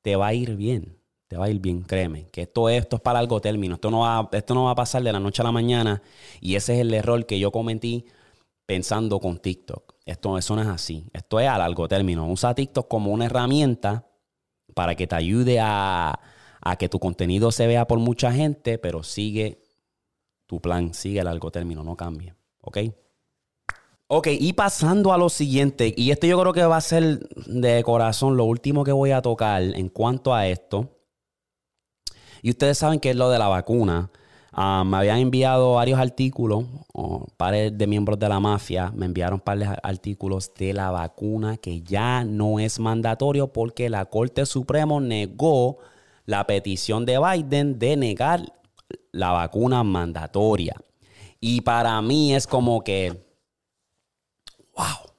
te 0.00 0.16
va 0.16 0.28
a 0.28 0.32
ir 0.32 0.56
bien. 0.56 0.96
Te 1.28 1.36
va 1.36 1.44
a 1.44 1.50
ir 1.50 1.60
bien, 1.60 1.82
créeme. 1.82 2.30
Que 2.30 2.40
esto, 2.42 2.70
esto 2.70 2.96
es 2.96 3.02
para 3.02 3.18
algo 3.18 3.42
término. 3.42 3.74
Esto 3.74 3.90
no, 3.90 4.00
va, 4.00 4.26
esto 4.32 4.54
no 4.54 4.64
va 4.64 4.70
a 4.70 4.74
pasar 4.74 5.02
de 5.02 5.12
la 5.12 5.20
noche 5.20 5.42
a 5.42 5.44
la 5.44 5.52
mañana. 5.52 6.00
Y 6.40 6.54
ese 6.54 6.72
es 6.72 6.80
el 6.80 6.94
error 6.94 7.26
que 7.26 7.38
yo 7.38 7.52
cometí 7.52 8.06
pensando 8.64 9.20
con 9.20 9.36
TikTok. 9.38 9.96
Esto, 10.06 10.38
eso 10.38 10.56
no 10.56 10.62
es 10.62 10.68
así. 10.68 11.04
Esto 11.12 11.40
es 11.40 11.48
a 11.50 11.58
largo 11.58 11.88
término. 11.88 12.26
Usa 12.26 12.54
TikTok 12.54 12.88
como 12.88 13.12
una 13.12 13.26
herramienta 13.26 14.06
para 14.72 14.94
que 14.94 15.06
te 15.06 15.14
ayude 15.14 15.60
a, 15.60 16.18
que 16.78 16.88
tu 16.88 16.98
contenido 16.98 17.52
se 17.52 17.66
vea 17.66 17.86
por 17.86 17.98
mucha 17.98 18.32
gente, 18.32 18.78
pero 18.78 19.02
sigue 19.02 19.62
tu 20.46 20.60
plan, 20.60 20.94
sigue 20.94 21.20
a 21.20 21.24
largo 21.24 21.50
término, 21.50 21.84
no 21.84 21.96
cambie. 21.96 22.34
¿Ok? 22.60 22.78
Ok, 24.06 24.28
y 24.38 24.52
pasando 24.52 25.12
a 25.12 25.18
lo 25.18 25.28
siguiente, 25.28 25.94
y 25.96 26.10
esto 26.10 26.26
yo 26.26 26.38
creo 26.38 26.52
que 26.52 26.64
va 26.64 26.76
a 26.76 26.80
ser 26.80 27.20
de 27.46 27.82
corazón 27.82 28.36
lo 28.36 28.44
último 28.44 28.84
que 28.84 28.92
voy 28.92 29.12
a 29.12 29.22
tocar 29.22 29.62
en 29.62 29.88
cuanto 29.88 30.34
a 30.34 30.46
esto. 30.46 30.90
Y 32.42 32.50
ustedes 32.50 32.76
saben 32.78 33.00
que 33.00 33.10
es 33.10 33.16
lo 33.16 33.30
de 33.30 33.38
la 33.38 33.48
vacuna. 33.48 34.10
Ah, 34.52 34.84
me 34.86 34.98
habían 34.98 35.18
enviado 35.18 35.74
varios 35.74 35.98
artículos, 35.98 36.64
o 36.92 37.26
pares 37.36 37.76
de 37.76 37.86
miembros 37.86 38.18
de 38.18 38.28
la 38.28 38.38
mafia 38.40 38.92
me 38.94 39.06
enviaron 39.06 39.42
varios 39.44 39.74
artículos 39.82 40.52
de 40.54 40.72
la 40.74 40.90
vacuna 40.90 41.56
que 41.56 41.82
ya 41.82 42.24
no 42.24 42.60
es 42.60 42.78
mandatorio 42.78 43.52
porque 43.52 43.90
la 43.90 44.04
Corte 44.04 44.46
Suprema 44.46 45.00
negó 45.00 45.78
la 46.24 46.46
petición 46.46 47.04
de 47.04 47.18
Biden 47.18 47.78
de 47.78 47.96
negar 47.96 48.52
la 49.12 49.32
vacuna 49.32 49.82
mandatoria. 49.82 50.74
Y 51.40 51.60
para 51.60 52.00
mí 52.00 52.34
es 52.34 52.46
como 52.46 52.82
que, 52.82 53.26
wow, 54.76 55.12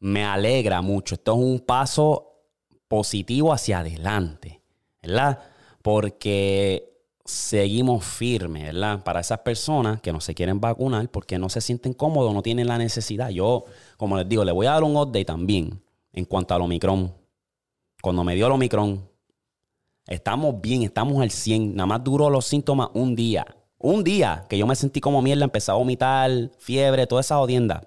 me 0.00 0.24
alegra 0.24 0.80
mucho. 0.82 1.16
Esto 1.16 1.32
es 1.32 1.38
un 1.38 1.60
paso 1.60 2.42
positivo 2.88 3.52
hacia 3.52 3.80
adelante, 3.80 4.60
¿verdad? 5.02 5.40
Porque 5.82 6.94
seguimos 7.24 8.04
firmes, 8.04 8.64
¿verdad? 8.64 9.02
Para 9.02 9.20
esas 9.20 9.40
personas 9.40 10.00
que 10.00 10.12
no 10.12 10.20
se 10.20 10.34
quieren 10.34 10.60
vacunar 10.60 11.08
porque 11.10 11.38
no 11.38 11.48
se 11.48 11.60
sienten 11.60 11.94
cómodos, 11.94 12.34
no 12.34 12.42
tienen 12.42 12.68
la 12.68 12.78
necesidad. 12.78 13.30
Yo, 13.30 13.64
como 13.96 14.16
les 14.16 14.28
digo, 14.28 14.44
le 14.44 14.52
voy 14.52 14.66
a 14.66 14.72
dar 14.72 14.84
un 14.84 14.96
update 14.96 15.24
también 15.24 15.82
en 16.12 16.24
cuanto 16.26 16.54
al 16.54 16.62
Omicron. 16.62 17.14
Cuando 18.02 18.22
me 18.24 18.34
dio 18.34 18.46
el 18.46 18.52
Omicron, 18.52 19.08
estamos 20.06 20.60
bien, 20.60 20.82
estamos 20.82 21.22
al 21.22 21.30
100. 21.30 21.74
Nada 21.74 21.86
más 21.86 22.04
duró 22.04 22.30
los 22.30 22.46
síntomas 22.46 22.88
un 22.94 23.14
día. 23.14 23.46
Un 23.78 24.02
día 24.02 24.46
que 24.48 24.56
yo 24.56 24.66
me 24.66 24.76
sentí 24.76 25.00
como 25.00 25.20
mierda, 25.22 25.44
empecé 25.44 25.70
a 25.70 25.74
vomitar, 25.74 26.30
fiebre, 26.58 27.06
toda 27.06 27.20
esa 27.20 27.38
odienda. 27.38 27.86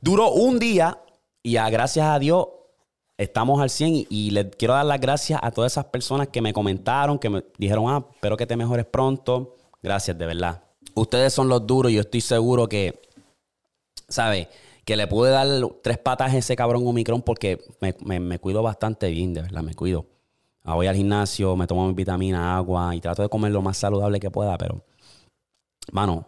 Duró 0.00 0.30
un 0.32 0.58
día 0.58 0.98
y 1.42 1.56
a, 1.56 1.68
gracias 1.70 2.06
a 2.06 2.18
Dios 2.18 2.46
estamos 3.16 3.60
al 3.60 3.70
100 3.70 4.06
y, 4.08 4.30
le 4.30 4.50
quiero 4.50 4.74
dar 4.74 4.84
las 4.84 5.00
gracias 5.00 5.40
a 5.42 5.50
todas 5.50 5.72
esas 5.72 5.86
personas 5.86 6.28
que 6.28 6.40
me 6.40 6.52
comentaron, 6.52 7.18
que 7.18 7.30
me 7.30 7.44
dijeron, 7.58 7.86
ah, 7.88 8.04
espero 8.12 8.36
que 8.36 8.46
te 8.46 8.56
mejores 8.56 8.86
pronto. 8.86 9.56
Gracias, 9.82 10.16
de 10.18 10.26
verdad. 10.26 10.62
Ustedes 10.94 11.32
son 11.32 11.48
los 11.48 11.66
duros 11.66 11.92
y 11.92 11.96
yo 11.96 12.00
estoy 12.00 12.20
seguro 12.20 12.68
que, 12.68 13.02
¿sabe? 14.08 14.48
Que 14.84 14.96
le 14.96 15.06
pude 15.06 15.30
dar 15.30 15.46
tres 15.82 15.98
patas 15.98 16.32
a 16.32 16.36
ese 16.36 16.56
cabrón 16.56 16.86
Omicron 16.86 17.22
porque 17.22 17.64
me, 17.80 18.38
cuido 18.38 18.62
bastante 18.62 19.08
bien, 19.10 19.34
de 19.34 19.42
verdad, 19.42 19.62
me 19.62 19.74
cuido. 19.74 20.06
Ah, 20.64 20.74
voy 20.74 20.86
al 20.86 20.96
gimnasio, 20.96 21.54
me 21.56 21.66
tomo 21.66 21.86
mi 21.86 21.92
vitamina, 21.92 22.56
agua 22.56 22.96
y 22.96 23.00
trato 23.00 23.22
de 23.22 23.28
comer 23.28 23.52
lo 23.52 23.60
más 23.60 23.76
saludable 23.76 24.18
que 24.18 24.30
pueda, 24.30 24.56
pero, 24.56 24.82
mano, 25.92 26.26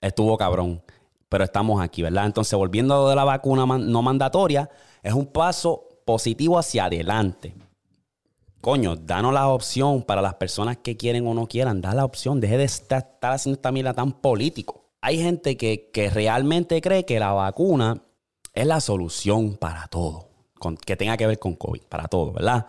estuvo 0.00 0.36
cabrón. 0.38 0.82
Pero 1.28 1.42
estamos 1.42 1.82
aquí, 1.82 2.02
¿verdad? 2.02 2.26
Entonces, 2.26 2.56
volviendo 2.56 2.94
a 2.94 2.98
lo 2.98 3.08
de 3.08 3.16
la 3.16 3.24
vacuna 3.24 3.66
no 3.66 4.02
mandatoria, 4.02 4.70
es 5.02 5.12
un 5.12 5.26
paso 5.26 5.88
positivo 6.04 6.56
hacia 6.56 6.84
adelante. 6.84 7.52
Coño, 8.60 8.96
danos 8.96 9.34
la 9.34 9.48
opción 9.48 10.02
para 10.02 10.22
las 10.22 10.34
personas 10.34 10.76
que 10.78 10.96
quieren 10.96 11.26
o 11.26 11.34
no 11.34 11.46
quieran. 11.46 11.80
Da 11.80 11.94
la 11.94 12.04
opción. 12.04 12.40
Deje 12.40 12.58
de 12.58 12.64
estar, 12.64 13.18
haciendo 13.22 13.56
esta 13.56 13.72
mierda 13.72 13.94
tan 13.94 14.12
político. 14.12 14.84
Hay 15.00 15.18
gente 15.18 15.56
que, 15.56 16.10
realmente 16.12 16.80
cree 16.80 17.04
que 17.04 17.20
la 17.20 17.32
vacuna 17.32 18.02
es 18.52 18.66
la 18.66 18.80
solución 18.80 19.56
para 19.56 19.86
todo. 19.88 20.30
que 20.84 20.96
tenga 20.96 21.16
que 21.16 21.26
ver 21.26 21.38
con 21.38 21.54
COVID. 21.54 21.82
Para 21.82 22.08
todo, 22.08 22.32
¿verdad? 22.32 22.66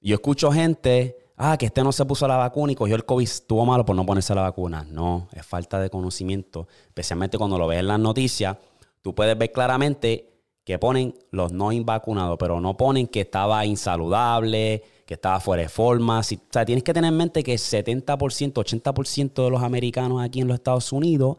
Yo 0.00 0.14
escucho 0.14 0.50
gente, 0.50 1.16
ah, 1.36 1.56
que 1.58 1.66
este 1.66 1.82
no 1.82 1.92
se 1.92 2.04
puso 2.06 2.26
la 2.26 2.36
vacuna 2.36 2.72
y 2.72 2.74
cogió 2.74 2.96
el 2.96 3.04
COVID, 3.04 3.24
estuvo 3.24 3.66
malo 3.66 3.84
por 3.84 3.94
no 3.94 4.06
ponerse 4.06 4.34
la 4.34 4.42
vacuna. 4.42 4.86
No, 4.88 5.28
es 5.32 5.44
falta 5.44 5.78
de 5.78 5.90
conocimiento. 5.90 6.68
Especialmente 6.86 7.36
cuando 7.36 7.58
lo 7.58 7.66
ves 7.66 7.80
en 7.80 7.88
las 7.88 8.00
noticias, 8.00 8.56
tú 9.02 9.14
puedes 9.14 9.36
ver 9.36 9.52
claramente 9.52 10.30
que 10.64 10.78
ponen 10.78 11.14
los 11.30 11.52
no 11.52 11.72
invacunados, 11.72 12.36
pero 12.38 12.60
no 12.60 12.76
ponen 12.76 13.08
que 13.08 13.22
estaba 13.22 13.66
insaludable, 13.66 14.82
que 15.04 15.14
estaba 15.14 15.40
fuera 15.40 15.64
de 15.64 15.68
forma. 15.68 16.20
o 16.20 16.22
sea, 16.22 16.64
tienes 16.64 16.84
que 16.84 16.94
tener 16.94 17.08
en 17.08 17.16
mente 17.16 17.42
que 17.42 17.54
70%, 17.54 18.06
80% 18.52 19.44
de 19.44 19.50
los 19.50 19.62
americanos 19.62 20.22
aquí 20.22 20.40
en 20.40 20.48
los 20.48 20.54
Estados 20.54 20.92
Unidos 20.92 21.36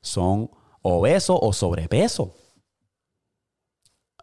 son 0.00 0.50
obesos 0.82 1.38
o 1.40 1.52
sobrepeso. 1.52 2.34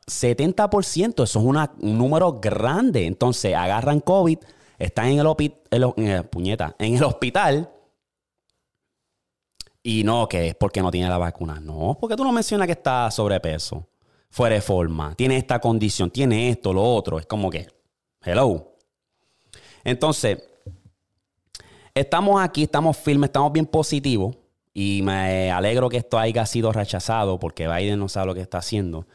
70%, 0.08 1.24
eso 1.24 1.24
es 1.24 1.36
un 1.36 1.98
número 1.98 2.40
grande. 2.40 3.06
Entonces 3.06 3.56
agarran 3.56 4.00
COVID, 4.00 4.38
están 4.80 5.08
en 5.08 5.20
el, 5.20 6.24
puñeta, 6.26 6.76
en 6.80 6.96
el 6.96 7.04
hospital. 7.04 7.72
Y 9.84 10.04
no, 10.04 10.28
que 10.28 10.50
es 10.50 10.56
porque 10.56 10.82
no 10.82 10.92
tiene 10.92 11.10
la 11.10 11.18
vacuna. 11.18 11.60
No, 11.60 11.98
porque 12.00 12.16
tú 12.16 12.24
no 12.24 12.32
mencionas 12.32 12.68
que 12.68 12.74
está 12.74 13.10
sobrepeso 13.10 13.88
fuera 14.32 14.56
de 14.56 14.62
forma, 14.62 15.14
tiene 15.16 15.36
esta 15.36 15.60
condición, 15.60 16.10
tiene 16.10 16.50
esto, 16.50 16.74
lo 16.74 16.84
otro. 16.84 17.20
Es 17.20 17.26
como 17.26 17.50
que, 17.50 17.68
hello. 18.24 18.76
Entonces, 19.84 20.42
estamos 21.94 22.42
aquí, 22.42 22.64
estamos 22.64 22.98
firmes, 22.98 23.28
estamos 23.28 23.52
bien 23.52 23.66
positivos. 23.66 24.38
Y 24.74 25.02
me 25.04 25.52
alegro 25.52 25.90
que 25.90 25.98
esto 25.98 26.18
haya 26.18 26.46
sido 26.46 26.72
rechazado 26.72 27.38
porque 27.40 27.68
Biden 27.68 28.00
no 28.00 28.08
sabe 28.08 28.28
lo 28.28 28.34
que 28.34 28.42
está 28.42 28.60
haciendo. 28.60 29.06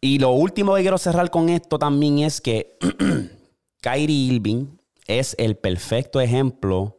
Y 0.00 0.18
lo 0.18 0.30
último 0.30 0.74
que 0.74 0.82
quiero 0.82 0.98
cerrar 0.98 1.30
con 1.30 1.48
esto 1.48 1.78
también 1.78 2.20
es 2.20 2.40
que 2.40 2.78
Kyrie 3.80 4.34
Irving 4.34 4.66
es 5.06 5.34
el 5.38 5.56
perfecto 5.56 6.20
ejemplo 6.20 6.98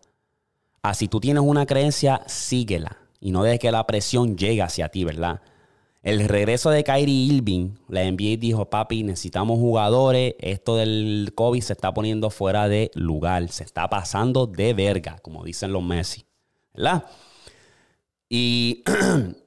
a 0.81 0.93
si 0.93 1.07
tú 1.07 1.19
tienes 1.19 1.43
una 1.43 1.65
creencia, 1.65 2.21
síguela. 2.27 2.97
Y 3.21 3.31
no 3.31 3.43
dejes 3.43 3.59
que 3.59 3.71
la 3.71 3.85
presión 3.85 4.37
llegue 4.37 4.61
hacia 4.61 4.89
ti, 4.89 5.03
¿verdad? 5.03 5.41
El 6.01 6.27
regreso 6.29 6.69
de 6.69 6.83
Kyrie 6.83 7.33
Irving, 7.33 7.75
la 7.89 8.09
NBA 8.09 8.37
dijo, 8.37 8.69
papi, 8.69 9.03
necesitamos 9.03 9.59
jugadores, 9.59 10.35
esto 10.39 10.77
del 10.77 11.33
COVID 11.35 11.61
se 11.61 11.73
está 11.73 11.93
poniendo 11.93 12.29
fuera 12.29 12.69
de 12.69 12.89
lugar, 12.93 13.49
se 13.49 13.65
está 13.65 13.89
pasando 13.89 14.47
de 14.47 14.73
verga, 14.73 15.19
como 15.21 15.43
dicen 15.43 15.73
los 15.73 15.83
Messi, 15.83 16.25
¿verdad? 16.73 17.03
Y 18.29 18.83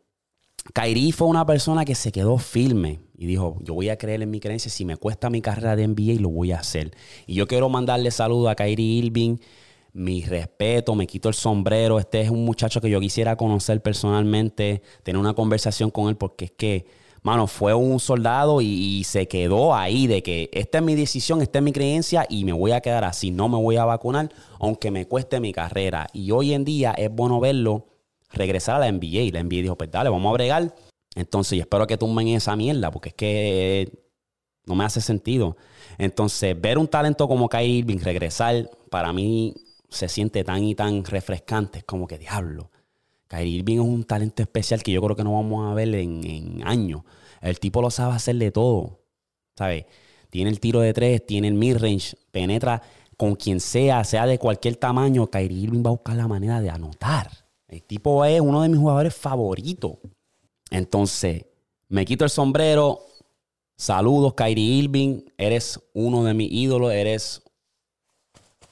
Kyrie 0.75 1.12
fue 1.12 1.29
una 1.29 1.47
persona 1.47 1.87
que 1.87 1.95
se 1.95 2.12
quedó 2.12 2.37
firme 2.37 3.01
y 3.23 3.27
dijo, 3.27 3.57
yo 3.63 3.75
voy 3.75 3.89
a 3.89 3.97
creer 3.97 4.21
en 4.21 4.33
mi 4.33 4.41
creencia, 4.41 4.69
si 4.69 4.85
me 4.85 4.97
cuesta 4.97 5.31
mi 5.31 5.41
carrera 5.41 5.77
de 5.77 5.87
NBA, 5.87 6.21
lo 6.21 6.29
voy 6.29 6.51
a 6.51 6.59
hacer. 6.59 6.91
Y 7.29 7.35
yo 7.35 7.47
quiero 7.47 7.69
mandarle 7.69 8.11
saludo 8.11 8.49
a 8.49 8.57
Kyrie 8.57 9.05
Irving 9.05 9.37
mi 9.93 10.25
respeto, 10.25 10.97
me 10.97 11.07
quito 11.07 11.29
el 11.29 11.35
sombrero. 11.37 12.01
Este 12.01 12.21
es 12.21 12.31
un 12.31 12.45
muchacho 12.45 12.81
que 12.81 12.91
yo 12.91 12.99
quisiera 12.99 13.37
conocer 13.37 13.81
personalmente, 13.81 14.83
tener 15.05 15.21
una 15.21 15.35
conversación 15.35 15.93
con 15.93 16.09
él, 16.09 16.17
porque 16.17 16.47
es 16.47 16.51
que, 16.51 16.87
mano, 17.23 17.47
fue 17.47 17.75
un 17.75 18.01
soldado 18.01 18.61
y, 18.61 19.05
se 19.05 19.29
quedó 19.29 19.73
ahí 19.73 20.09
de 20.09 20.25
que 20.25 20.51
esta 20.53 20.79
es 20.79 20.85
mi 20.85 20.97
decisión, 20.97 21.43
esta 21.43 21.61
es 21.61 21.65
mi 21.65 21.71
creencia 21.71 22.27
y 22.29 22.45
me 22.45 22.53
voy 22.53 22.73
a 22.73 22.81
quedar 22.81 23.05
así, 23.05 23.31
no 23.31 23.49
me 23.49 23.57
voy 23.57 23.77
a 23.77 23.85
vacunar, 23.85 24.31
aunque 24.59 24.91
me 24.91 25.07
cueste 25.07 25.39
mi 25.39 25.53
carrera. 25.53 26.09
Y 26.13 26.33
hoy 26.33 26.55
en 26.55 26.65
día 26.65 26.93
es 26.99 27.09
bueno 27.09 27.39
verlo 27.39 27.87
regresar 28.33 28.77
a 28.77 28.79
la 28.81 28.91
NBA. 28.91 29.31
La 29.33 29.45
NBA 29.45 29.63
dijo, 29.63 29.79
pues 29.79 29.93
dale, 29.93 30.11
vamos 30.11 30.29
a 30.29 30.33
bregar. 30.33 30.75
Entonces, 31.14 31.57
yo 31.57 31.62
espero 31.62 31.87
que 31.87 31.98
tumben 31.98 32.29
esa 32.29 32.57
mierda, 32.57 32.90
porque 32.90 33.11
es 33.11 33.14
que 33.14 34.03
no 34.66 34.75
me 34.75 34.85
hace 34.85 35.01
sentido. 35.01 35.57
Entonces, 35.98 36.59
ver 36.61 36.79
un 36.79 36.88
talento 36.88 37.29
como 37.29 37.48
Kyrie 37.48 37.79
Irving 37.79 37.98
regresar, 37.98 38.70
para 38.90 39.12
mí 39.12 39.55
se 39.88 40.09
siente 40.09 40.44
tan 40.44 40.62
y 40.64 40.75
tan 40.75 41.05
refrescante. 41.05 41.79
Es 41.79 41.85
como 41.85 42.07
que 42.07 42.18
diablo. 42.18 42.70
Kyrie 43.29 43.59
Irving 43.59 43.77
es 43.77 43.81
un 43.81 44.05
talento 44.05 44.42
especial 44.42 44.83
que 44.83 44.92
yo 44.92 45.03
creo 45.03 45.16
que 45.16 45.25
no 45.25 45.35
vamos 45.35 45.70
a 45.70 45.75
ver 45.75 45.94
en, 45.94 46.62
años. 46.64 47.03
El 47.40 47.59
tipo 47.59 47.83
lo 47.83 47.90
sabe 47.90 48.14
hacer 48.14 48.37
de 48.37 48.51
todo. 48.51 49.01
¿Sabes? 49.57 49.87
Tiene 50.31 50.51
el 50.51 50.61
tiro 50.61 50.81
de 50.81 50.94
tres, 50.94 51.27
tiene 51.27 51.48
el 51.48 51.55
mid-range, 51.55 52.16
penetra 52.31 52.83
con 53.18 53.35
quien 53.35 53.61
sea, 53.61 54.03
sea 54.05 54.27
de 54.27 54.38
cualquier 54.38 54.77
tamaño. 54.77 55.29
Kyrie 55.29 55.64
Irving 55.64 55.83
va 55.85 55.90
a 55.90 55.92
buscar 55.92 56.16
la 56.16 56.29
manera 56.29 56.61
de 56.61 56.70
anotar. 56.70 57.31
El 57.68 57.83
tipo 57.83 58.25
es 58.25 58.40
uno 58.40 58.62
de 58.62 58.68
mis 58.68 58.79
jugadores 58.79 59.14
favoritos. 59.14 59.92
Entonces, 60.73 61.45
me 61.89 62.07
quito 62.07 62.25
el 62.25 62.31
sombrero. 62.31 63.01
Saludos, 63.77 64.33
Kyrie 64.35 64.79
Irving. 64.79 65.21
Eres 65.37 65.79
uno 65.93 66.25
de 66.25 66.33
mis 66.33 66.51
ídolos. 66.51 66.93
Eres 66.93 67.43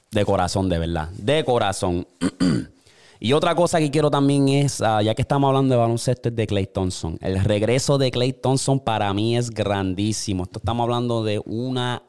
de 0.09 0.25
corazón, 0.25 0.67
de 0.67 0.79
verdad. 0.79 1.09
De 1.11 1.45
corazón. 1.45 2.07
y 3.19 3.33
otra 3.33 3.53
cosa 3.53 3.77
que 3.79 3.91
quiero 3.91 4.09
también 4.09 4.49
es, 4.49 4.81
ah, 4.81 5.03
ya 5.03 5.13
que 5.13 5.21
estamos 5.21 5.47
hablando 5.47 5.75
de 5.75 5.79
baloncesto, 5.79 6.29
es 6.29 6.35
de 6.35 6.47
Clay 6.47 6.65
Thompson. 6.65 7.19
El 7.21 7.39
regreso 7.43 7.99
de 7.99 8.09
Clay 8.09 8.33
Thompson 8.33 8.79
para 8.79 9.13
mí 9.13 9.37
es 9.37 9.51
grandísimo. 9.51 10.47
Estamos 10.51 10.83
hablando 10.83 11.23
de 11.23 11.39
una 11.45 12.01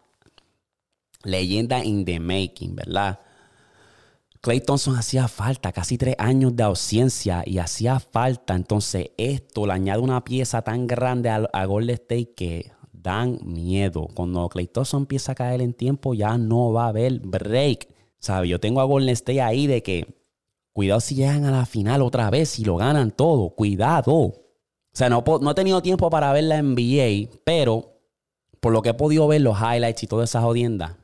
leyenda 1.23 1.85
in 1.85 2.07
the 2.07 2.19
making, 2.19 2.75
¿verdad? 2.75 3.21
Clay 4.43 4.61
Thompson 4.61 4.97
hacía 4.97 5.29
falta, 5.29 5.71
casi 5.71 5.97
tres 5.97 6.17
años 6.19 6.57
de 6.57 6.65
ausencia 6.65 7.45
y 7.47 7.59
hacía 7.59 8.01
falta. 8.01 8.57
Entonces, 8.57 9.13
esto 9.17 9.67
le 9.67 9.73
añade 9.73 10.01
una 10.01 10.25
pieza 10.25 10.63
tan 10.63 10.89
grande 10.89 11.29
a, 11.31 11.65
Golden 11.65 11.95
State 11.95 12.33
que 12.35 12.73
dan 12.93 13.39
miedo. 13.45 14.09
Cuando 14.13 14.49
Clay 14.49 14.67
Thompson 14.67 15.03
empieza 15.03 15.31
a 15.31 15.35
caer 15.37 15.63
en 15.63 15.75
tiempo, 15.75 16.13
ya 16.13 16.37
no 16.39 16.73
va 16.73 16.87
a 16.87 16.89
haber 16.89 17.21
break. 17.21 17.87
¿Sabes? 18.19 18.51
Yo 18.51 18.59
tengo 18.59 18.81
a 18.81 18.85
Golden 18.85 19.11
State 19.11 19.41
ahí 19.41 19.69
de 19.69 19.81
que 19.85 20.25
cuidado 20.73 20.99
si 20.99 21.15
llegan 21.15 21.45
a 21.45 21.53
la 21.53 21.65
final 21.65 22.03
otra 22.03 22.29
vez 22.29 22.59
y 22.59 22.65
lo 22.65 22.77
ganan 22.77 23.13
todo. 23.13 23.51
Cuidado. 23.51 24.13
O 24.13 24.35
sea, 24.93 25.09
no, 25.09 25.23
no 25.41 25.51
he 25.53 25.55
tenido 25.55 25.83
tiempo 25.83 26.11
para 26.11 26.33
ver 26.33 26.45
la 26.45 26.61
NBA, 26.61 27.31
pero 27.45 28.01
por 28.59 28.73
lo 28.73 28.83
que 28.83 28.89
he 28.89 28.95
podido 28.95 29.29
ver 29.29 29.43
los 29.43 29.57
highlights 29.57 30.03
y 30.03 30.09
todas 30.09 30.31
esas 30.31 30.43
jodiendas, 30.43 30.97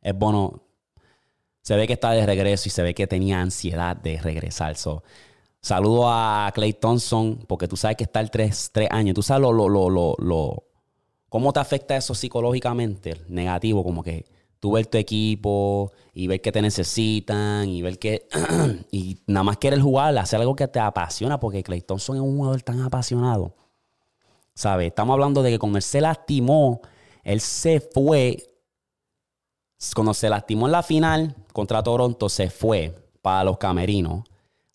es 0.00 0.16
bueno. 0.16 0.61
Se 1.62 1.76
ve 1.76 1.86
que 1.86 1.94
está 1.94 2.10
de 2.10 2.26
regreso 2.26 2.68
y 2.68 2.70
se 2.70 2.82
ve 2.82 2.94
que 2.94 3.06
tenía 3.06 3.40
ansiedad 3.40 3.96
de 3.96 4.20
regresar. 4.20 4.76
saludo 5.60 6.08
a 6.08 6.50
Clay 6.54 6.72
Thompson, 6.72 7.44
porque 7.46 7.68
tú 7.68 7.76
sabes 7.76 7.96
que 7.96 8.04
está 8.04 8.20
el 8.20 8.30
tres, 8.30 8.70
tres 8.72 8.88
años. 8.90 9.14
Tú 9.14 9.22
sabes 9.22 9.42
lo, 9.42 9.52
lo, 9.52 9.88
lo, 9.88 10.16
lo, 10.18 10.64
cómo 11.28 11.52
te 11.52 11.60
afecta 11.60 11.96
eso 11.96 12.14
psicológicamente, 12.14 13.22
negativo, 13.28 13.84
como 13.84 14.02
que 14.02 14.26
tú 14.62 14.70
ver 14.70 14.86
tu 14.86 14.96
equipo 14.96 15.90
y 16.14 16.28
ver 16.28 16.40
que 16.40 16.52
te 16.52 16.62
necesitan 16.62 17.68
y 17.68 17.82
ver 17.82 17.98
que. 17.98 18.28
y 18.92 19.18
nada 19.26 19.42
más 19.42 19.56
quieres 19.56 19.82
jugar, 19.82 20.16
hacer 20.18 20.40
algo 20.40 20.54
que 20.54 20.68
te 20.68 20.78
apasiona, 20.78 21.40
porque 21.40 21.64
Clay 21.64 21.80
Thompson 21.80 22.16
es 22.16 22.22
un 22.22 22.36
jugador 22.36 22.62
tan 22.62 22.80
apasionado. 22.80 23.56
¿Sabes? 24.54 24.88
Estamos 24.88 25.14
hablando 25.14 25.42
de 25.42 25.50
que 25.50 25.58
cuando 25.58 25.78
él 25.78 25.82
se 25.82 26.00
lastimó, 26.00 26.80
él 27.24 27.40
se 27.40 27.80
fue. 27.80 28.51
Cuando 29.94 30.14
se 30.14 30.30
lastimó 30.30 30.66
en 30.66 30.72
la 30.72 30.82
final, 30.82 31.34
contra 31.52 31.82
Toronto, 31.82 32.28
se 32.28 32.50
fue 32.50 32.94
para 33.20 33.44
los 33.44 33.58
camerinos. 33.58 34.24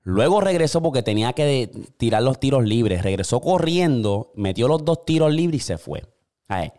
Luego 0.03 0.41
regresó 0.41 0.81
porque 0.81 1.03
tenía 1.03 1.33
que 1.33 1.69
tirar 1.97 2.23
los 2.23 2.39
tiros 2.39 2.63
libres. 2.63 3.03
Regresó 3.03 3.39
corriendo, 3.41 4.31
metió 4.35 4.67
los 4.67 4.83
dos 4.85 5.05
tiros 5.05 5.33
libres 5.33 5.61
y 5.61 5.65
se 5.65 5.77
fue. 5.77 6.05
Ay, 6.47 6.71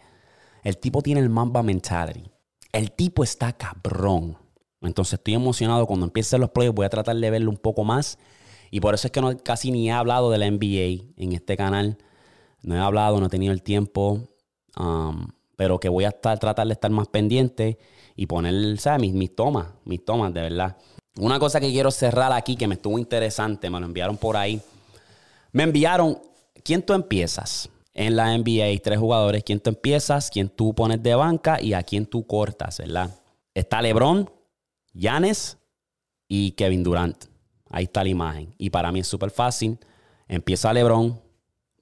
el 0.63 0.79
tipo 0.79 1.03
tiene 1.03 1.21
el 1.21 1.29
Mamba 1.29 1.63
mentality. 1.63 2.31
El 2.73 2.93
tipo 2.93 3.23
está 3.23 3.53
cabrón. 3.53 4.37
Entonces 4.81 5.15
estoy 5.15 5.35
emocionado. 5.35 5.87
Cuando 5.87 6.07
empiecen 6.07 6.41
los 6.41 6.51
playoffs 6.51 6.77
voy 6.77 6.87
a 6.87 6.91
tratar 6.91 7.17
de 7.17 7.31
verlo 7.31 7.51
un 7.51 7.57
poco 7.57 7.85
más. 7.85 8.19
Y 8.71 8.81
por 8.81 8.95
eso 8.95 9.09
es 9.09 9.13
que 9.13 9.21
no, 9.21 9.37
casi 9.39 9.71
ni 9.71 9.89
he 9.89 9.93
hablado 9.93 10.31
de 10.31 10.39
la 10.39 10.51
NBA 10.51 11.13
en 11.17 11.33
este 11.33 11.57
canal. 11.57 11.99
No 12.63 12.77
he 12.77 12.79
hablado, 12.79 13.21
no 13.21 13.27
he 13.27 13.31
tenido 13.31 13.53
el 13.53 13.63
tiempo. 13.63 14.29
um, 14.79 15.29
pero 15.59 15.81
que 15.81 15.89
voy 15.89 16.05
a 16.05 16.13
tratar 16.13 16.69
de 16.69 16.73
estar 16.73 16.89
más 16.93 17.09
pendiente 17.09 17.79
y 18.15 18.27
poner, 18.27 18.79
¿sabes? 18.79 19.01
Mis, 19.01 19.13
mis 19.13 19.35
tomas, 19.35 19.67
mis 19.85 20.05
tomas, 20.05 20.33
de 20.33 20.43
verdad. 20.43 20.77
Una 21.19 21.41
cosa 21.41 21.59
que 21.59 21.69
quiero 21.73 21.91
cerrar 21.91 22.33
aquí 22.33 22.55
que 22.55 22.69
me 22.69 22.77
estuvo 22.77 22.97
interesante, 22.97 23.69
me 23.69 23.81
lo 23.81 23.87
enviaron 23.87 24.17
por 24.19 24.37
ahí. 24.37 24.63
Me 25.51 25.65
enviaron, 25.65 26.17
¿quién 26.63 26.83
tú 26.83 26.93
empiezas? 26.93 27.69
En 27.93 28.15
la 28.15 28.39
NBA 28.39 28.67
hay 28.67 28.79
tres 28.79 29.01
jugadores, 29.01 29.43
¿quién 29.43 29.59
tú 29.59 29.71
empiezas? 29.71 30.31
¿Quién 30.31 30.49
tú 30.49 30.77
pones 30.77 31.03
de 31.03 31.17
banca? 31.17 31.61
Y 31.61 31.73
a 31.73 31.83
quién 31.83 32.07
tú 32.07 32.25
cortas, 32.25 32.79
¿verdad? 32.79 33.19
Está 33.53 33.83
LeBron, 33.83 34.31
Giannis 34.93 35.59
y 36.29 36.53
Kevin 36.53 36.85
Durant. 36.85 37.25
Ahí 37.69 37.85
está 37.85 38.05
la 38.05 38.11
imagen. 38.11 38.55
Y 38.59 38.71
para 38.71 38.93
mí 38.93 39.01
es 39.01 39.09
súper 39.09 39.33
fácil. 39.33 39.77
Empieza 40.29 40.73
LeBron, 40.73 41.21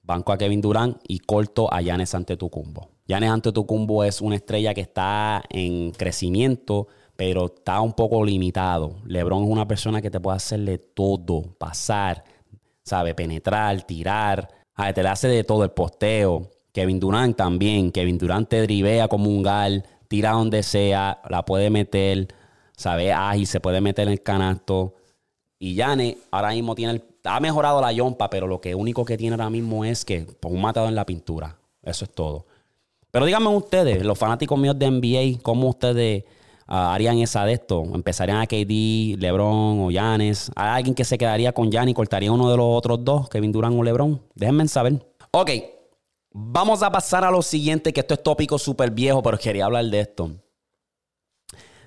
banco 0.01 0.31
a 0.31 0.37
Kevin 0.39 0.61
Durant 0.61 0.97
y 1.07 1.19
corto 1.19 1.71
a 1.71 1.79
Giannis 1.79 2.15
Antetokounmpo. 2.15 2.96
Giannis 3.07 3.29
Antetokounmpo 3.29 4.03
es 4.03 4.21
una 4.21 4.35
estrella 4.35 4.73
que 4.73 4.81
está 4.81 5.43
en 5.49 5.91
crecimiento, 5.91 6.87
pero 7.15 7.45
está 7.45 7.79
un 7.81 7.93
poco 7.93 8.23
limitado. 8.23 8.95
LeBron 9.05 9.45
es 9.45 9.49
una 9.49 9.67
persona 9.67 10.01
que 10.01 10.11
te 10.11 10.19
puede 10.19 10.35
hacerle 10.37 10.77
todo, 10.77 11.43
pasar, 11.57 12.23
sabe, 12.83 13.15
penetrar, 13.15 13.81
tirar, 13.83 14.49
ah, 14.75 14.91
te 14.93 15.03
le 15.03 15.09
hace 15.09 15.27
de 15.29 15.43
todo 15.43 15.63
el 15.63 15.71
posteo. 15.71 16.49
Kevin 16.73 16.99
Durant 16.99 17.35
también. 17.35 17.91
Kevin 17.91 18.17
Durant 18.17 18.47
te 18.49 18.61
drivea 18.61 19.07
como 19.07 19.29
un 19.29 19.41
gal, 19.41 19.85
tira 20.09 20.31
donde 20.31 20.61
sea, 20.61 21.21
la 21.29 21.45
puede 21.45 21.69
meter, 21.69 22.27
sabe, 22.75 23.13
ágil, 23.13 23.47
se 23.47 23.59
puede 23.61 23.79
meter 23.81 24.07
en 24.07 24.13
el 24.13 24.21
canasto. 24.21 24.95
Y 25.57 25.75
Yane 25.75 26.17
ahora 26.29 26.49
mismo 26.51 26.75
tiene 26.75 26.93
el- 26.93 27.03
ha 27.23 27.39
mejorado 27.39 27.81
la 27.81 27.91
yompa, 27.93 28.29
pero 28.29 28.47
lo 28.47 28.61
que 28.61 28.75
único 28.75 29.05
que 29.05 29.17
tiene 29.17 29.33
ahora 29.35 29.49
mismo 29.49 29.85
es 29.85 30.05
que 30.05 30.27
pues, 30.39 30.53
un 30.53 30.61
matador 30.61 30.89
en 30.89 30.95
la 30.95 31.05
pintura. 31.05 31.57
Eso 31.81 32.05
es 32.05 32.11
todo. 32.11 32.45
Pero 33.17 33.25
díganme 33.25 33.47
ustedes, 33.47 34.05
los 34.05 34.15
fanáticos 34.15 34.59
míos 34.59 34.77
de 34.77 34.91
NBA, 34.91 35.41
¿cómo 35.41 35.69
ustedes 35.69 36.23
ah, 36.67 36.93
harían 36.93 37.17
esa 37.17 37.45
de 37.45 37.53
esto? 37.53 37.81
¿Empezarían 37.95 38.37
a 38.37 38.45
KD, 38.45 39.17
LeBron 39.17 39.79
o 39.79 39.89
Giannis? 39.89 40.51
¿Hay 40.55 40.77
alguien 40.77 40.93
que 40.93 41.03
se 41.03 41.17
quedaría 41.17 41.51
con 41.51 41.71
Giannis 41.71 41.93
y 41.93 41.95
cortaría 41.95 42.31
uno 42.31 42.51
de 42.51 42.57
los 42.57 42.67
otros 42.67 43.03
dos, 43.03 43.27
Kevin 43.27 43.51
Durant 43.51 43.75
o 43.75 43.81
LeBron? 43.81 44.21
Déjenme 44.35 44.67
saber. 44.67 45.03
Ok, 45.31 45.49
vamos 46.31 46.83
a 46.83 46.91
pasar 46.91 47.25
a 47.25 47.31
lo 47.31 47.41
siguiente, 47.41 47.91
que 47.91 48.01
esto 48.01 48.13
es 48.13 48.21
tópico 48.21 48.59
súper 48.59 48.91
viejo, 48.91 49.23
pero 49.23 49.39
quería 49.39 49.65
hablar 49.65 49.85
de 49.85 49.99
esto. 49.99 50.29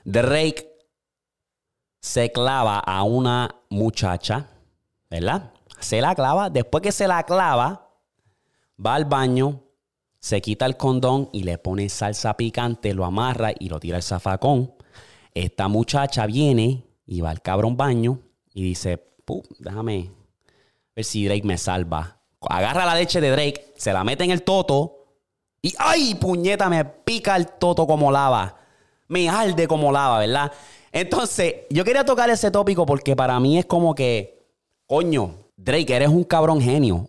Drake 0.04 0.68
se 2.02 2.32
clava 2.32 2.80
a 2.80 3.04
una 3.04 3.54
muchacha, 3.68 4.48
¿verdad? 5.08 5.52
Se 5.78 6.00
la 6.00 6.12
clava. 6.16 6.50
Después 6.50 6.82
que 6.82 6.90
se 6.90 7.06
la 7.06 7.22
clava, 7.22 7.88
va 8.84 8.94
al 8.96 9.04
baño, 9.04 9.62
se 10.20 10.40
quita 10.42 10.66
el 10.66 10.76
condón 10.76 11.30
y 11.32 11.42
le 11.42 11.58
pone 11.58 11.88
salsa 11.88 12.36
picante, 12.36 12.94
lo 12.94 13.04
amarra 13.04 13.52
y 13.58 13.68
lo 13.68 13.80
tira 13.80 13.96
al 13.96 14.02
zafacón. 14.02 14.74
Esta 15.34 15.66
muchacha 15.68 16.26
viene 16.26 16.84
y 17.06 17.22
va 17.22 17.30
al 17.30 17.40
cabrón 17.40 17.76
baño 17.76 18.20
y 18.52 18.62
dice, 18.62 18.98
"Pu, 18.98 19.42
déjame 19.58 20.10
ver 20.94 21.04
si 21.04 21.24
Drake 21.24 21.46
me 21.46 21.56
salva. 21.56 22.18
Agarra 22.42 22.84
la 22.84 22.94
leche 22.94 23.20
de 23.20 23.30
Drake, 23.30 23.72
se 23.76 23.92
la 23.92 24.04
mete 24.04 24.24
en 24.24 24.30
el 24.30 24.42
toto 24.42 25.00
y 25.62 25.74
¡ay, 25.78 26.14
puñeta! 26.14 26.68
Me 26.68 26.84
pica 26.84 27.36
el 27.36 27.46
toto 27.46 27.86
como 27.86 28.10
lava. 28.12 28.56
Me 29.08 29.28
arde 29.28 29.66
como 29.66 29.90
lava, 29.90 30.18
¿verdad? 30.18 30.52
Entonces, 30.92 31.54
yo 31.70 31.84
quería 31.84 32.04
tocar 32.04 32.30
ese 32.30 32.50
tópico 32.50 32.86
porque 32.86 33.14
para 33.14 33.38
mí 33.40 33.58
es 33.58 33.66
como 33.66 33.94
que, 33.94 34.46
coño, 34.86 35.34
Drake, 35.56 35.94
eres 35.94 36.08
un 36.08 36.24
cabrón 36.24 36.60
genio. 36.60 37.08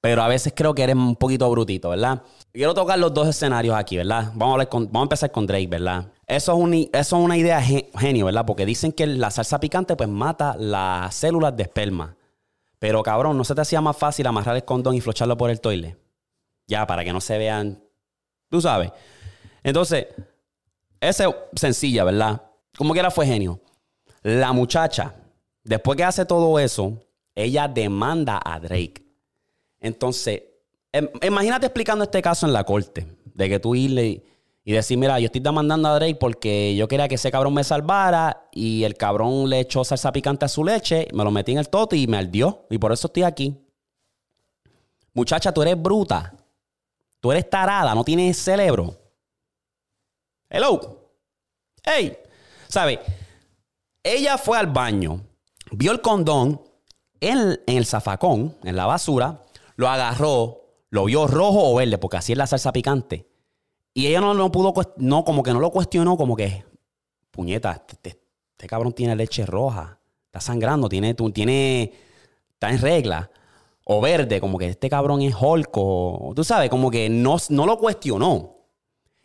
Pero 0.00 0.22
a 0.22 0.28
veces 0.28 0.52
creo 0.54 0.74
que 0.74 0.84
eres 0.84 0.94
un 0.94 1.16
poquito 1.16 1.50
brutito, 1.50 1.90
¿verdad? 1.90 2.22
Quiero 2.52 2.74
tocar 2.74 2.98
los 2.98 3.12
dos 3.12 3.28
escenarios 3.28 3.76
aquí, 3.76 3.96
¿verdad? 3.96 4.32
Vamos 4.34 4.58
a, 4.60 5.02
empezar 5.02 5.30
con 5.30 5.46
Drake, 5.46 5.66
¿verdad? 5.66 6.10
Eso 6.26 6.52
es, 6.92 7.12
una 7.12 7.36
idea 7.36 7.60
ge- 7.62 7.90
genio, 7.96 8.26
¿verdad? 8.26 8.44
Porque 8.46 8.66
dicen 8.66 8.92
que 8.92 9.06
la 9.06 9.30
salsa 9.30 9.60
picante 9.60 9.96
pues 9.96 10.08
mata 10.08 10.56
las 10.58 11.14
células 11.14 11.56
de 11.56 11.62
esperma. 11.62 12.16
Pero 12.78 13.02
cabrón, 13.02 13.36
¿no 13.36 13.44
se 13.44 13.54
te 13.54 13.60
hacía 13.60 13.80
más 13.80 13.96
fácil 13.96 14.26
amarrar 14.26 14.56
el 14.56 14.64
condón 14.64 14.94
y 14.94 15.00
flocharlo 15.00 15.36
por 15.36 15.50
el 15.50 15.60
toile? 15.60 15.96
Ya, 16.66 16.86
para 16.86 17.04
que 17.04 17.12
no 17.12 17.20
se 17.20 17.38
vean. 17.38 17.82
Tú 18.50 18.60
sabes. 18.60 18.92
Entonces, 19.62 20.06
esa 21.00 21.28
es 21.28 21.34
sencilla, 21.54 22.04
¿verdad? 22.04 22.42
Como 22.76 22.92
quiera 22.92 23.10
fue 23.10 23.26
genio. 23.26 23.60
La 24.22 24.52
muchacha, 24.52 25.14
después 25.64 25.96
que 25.96 26.04
hace 26.04 26.24
todo 26.24 26.58
eso, 26.58 26.98
ella 27.34 27.68
demanda 27.68 28.40
a 28.44 28.58
Drake. 28.58 29.02
Entonces, 29.80 30.42
imagínate 31.22 31.66
explicando 31.66 32.04
este 32.04 32.22
caso 32.22 32.46
en 32.46 32.52
la 32.52 32.64
corte, 32.64 33.06
de 33.24 33.48
que 33.48 33.60
tú 33.60 33.74
irle 33.74 34.06
y, 34.06 34.24
y 34.64 34.72
decir, 34.72 34.98
mira, 34.98 35.18
yo 35.18 35.26
estoy 35.26 35.40
demandando 35.40 35.88
a 35.88 35.94
Drake 35.94 36.16
porque 36.16 36.76
yo 36.76 36.88
quería 36.88 37.08
que 37.08 37.14
ese 37.14 37.30
cabrón 37.30 37.54
me 37.54 37.64
salvara 37.64 38.48
y 38.52 38.84
el 38.84 38.96
cabrón 38.96 39.48
le 39.48 39.60
echó 39.60 39.84
salsa 39.84 40.12
picante 40.12 40.44
a 40.44 40.48
su 40.48 40.62
leche, 40.64 41.08
me 41.14 41.24
lo 41.24 41.30
metí 41.30 41.52
en 41.52 41.58
el 41.58 41.68
toto 41.68 41.96
y 41.96 42.06
me 42.06 42.18
ardió. 42.18 42.66
Y 42.68 42.78
por 42.78 42.92
eso 42.92 43.06
estoy 43.06 43.22
aquí. 43.22 43.56
Muchacha, 45.14 45.52
tú 45.52 45.62
eres 45.62 45.80
bruta. 45.80 46.34
Tú 47.20 47.32
eres 47.32 47.48
tarada, 47.48 47.94
no 47.94 48.04
tienes 48.04 48.36
cerebro. 48.38 48.96
Hello. 50.48 51.10
Hey. 51.82 52.16
¿Sabe? 52.68 53.00
Ella 54.02 54.38
fue 54.38 54.58
al 54.58 54.68
baño, 54.68 55.22
vio 55.72 55.92
el 55.92 56.00
condón 56.00 56.62
en 57.20 57.60
el 57.66 57.86
zafacón, 57.86 58.56
en 58.62 58.76
la 58.76 58.86
basura, 58.86 59.44
lo 59.76 59.88
agarró, 59.88 60.67
lo 60.90 61.04
vio 61.04 61.26
rojo 61.26 61.70
o 61.70 61.74
verde, 61.76 61.98
porque 61.98 62.16
así 62.16 62.32
es 62.32 62.38
la 62.38 62.46
salsa 62.46 62.72
picante. 62.72 63.26
Y 63.94 64.06
ella 64.06 64.20
no, 64.20 64.34
no 64.34 64.50
pudo, 64.52 64.72
no, 64.96 65.24
como 65.24 65.42
que 65.42 65.52
no 65.52 65.60
lo 65.60 65.70
cuestionó, 65.70 66.16
como 66.16 66.36
que, 66.36 66.64
puñeta, 67.30 67.72
este, 67.72 67.94
este- 67.94 68.22
este 68.52 68.66
cabrón 68.66 68.92
tiene 68.92 69.14
leche 69.14 69.46
roja, 69.46 70.00
está 70.26 70.40
sangrando, 70.40 70.88
tiene, 70.88 71.14
tiene, 71.14 71.92
está 72.54 72.70
en 72.70 72.80
regla. 72.80 73.30
O 73.84 74.00
verde, 74.00 74.40
como 74.40 74.58
que 74.58 74.66
este 74.66 74.90
cabrón 74.90 75.22
es 75.22 75.34
holco. 75.40 76.32
Tú 76.34 76.42
sabes, 76.42 76.68
como 76.68 76.90
que 76.90 77.08
no, 77.08 77.36
no 77.50 77.66
lo 77.66 77.78
cuestionó. 77.78 78.56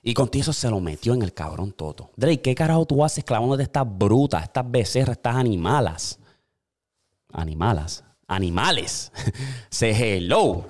Y 0.04 0.14
contigo 0.14 0.42
eso 0.44 0.54
se 0.54 0.70
lo 0.70 0.80
metió 0.80 1.14
en 1.16 1.24
el 1.24 1.34
cabrón 1.34 1.72
toto. 1.72 2.12
Drake, 2.16 2.42
¿qué 2.42 2.54
carajo 2.56 2.86
tú 2.86 3.04
haces 3.04 3.24
clavándote 3.24 3.64
estas 3.64 3.86
brutas, 3.88 4.44
estas 4.44 4.70
becerras, 4.70 5.18
estas 5.18 5.36
animalas? 5.36 6.20
Animalas. 7.32 8.04
Animales. 8.28 9.12
Se 9.70 9.92
hello. 9.92 10.66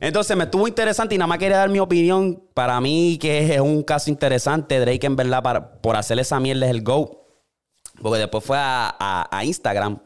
Entonces 0.00 0.36
me 0.36 0.44
estuvo 0.44 0.68
interesante 0.68 1.14
y 1.14 1.18
nada 1.18 1.26
más 1.26 1.38
quería 1.38 1.58
dar 1.58 1.70
mi 1.70 1.80
opinión. 1.80 2.42
Para 2.54 2.80
mí, 2.80 3.18
que 3.20 3.54
es 3.54 3.60
un 3.60 3.82
caso 3.82 4.10
interesante. 4.10 4.78
Drake, 4.78 5.06
en 5.06 5.16
verdad, 5.16 5.42
para, 5.42 5.80
por 5.80 5.96
hacer 5.96 6.18
esa 6.18 6.38
mierda 6.38 6.66
es 6.66 6.70
el 6.70 6.82
GO. 6.82 7.26
Porque 8.00 8.18
después 8.18 8.44
fue 8.44 8.56
a, 8.58 9.42
Instagram 9.42 9.98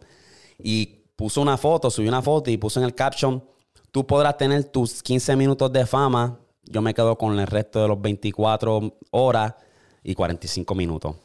y 0.59 0.87
puso 1.15 1.43
una 1.43 1.59
foto, 1.59 1.91
subió 1.91 2.09
una 2.09 2.23
foto 2.23 2.51
y 2.51 2.57
puso 2.57 2.81
en 2.81 2.87
el 2.87 2.95
caption: 2.95 3.45
Tú 3.91 4.07
podrás 4.07 4.39
tener 4.39 4.65
tus 4.65 5.03
15 5.03 5.37
minutos 5.37 5.71
de 5.73 5.85
fama. 5.85 6.39
Yo 6.63 6.81
me 6.81 6.95
quedo 6.95 7.19
con 7.19 7.39
el 7.39 7.47
resto 7.47 7.83
de 7.83 7.89
los 7.89 8.01
24 8.01 8.99
horas 9.11 9.55
y 10.03 10.15
45 10.15 10.75
minutos. 10.75 11.17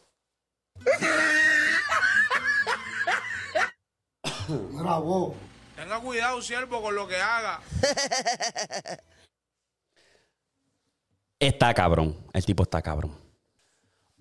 Bravo. 4.74 5.36
Tenga 5.88 6.02
cuidado, 6.02 6.42
siervo, 6.42 6.82
con 6.82 6.94
lo 6.96 7.08
que 7.08 7.16
haga. 7.16 7.62
Está 11.40 11.74
cabrón. 11.74 12.14
El 12.34 12.44
tipo 12.44 12.64
está 12.64 12.82
cabrón. 12.82 13.16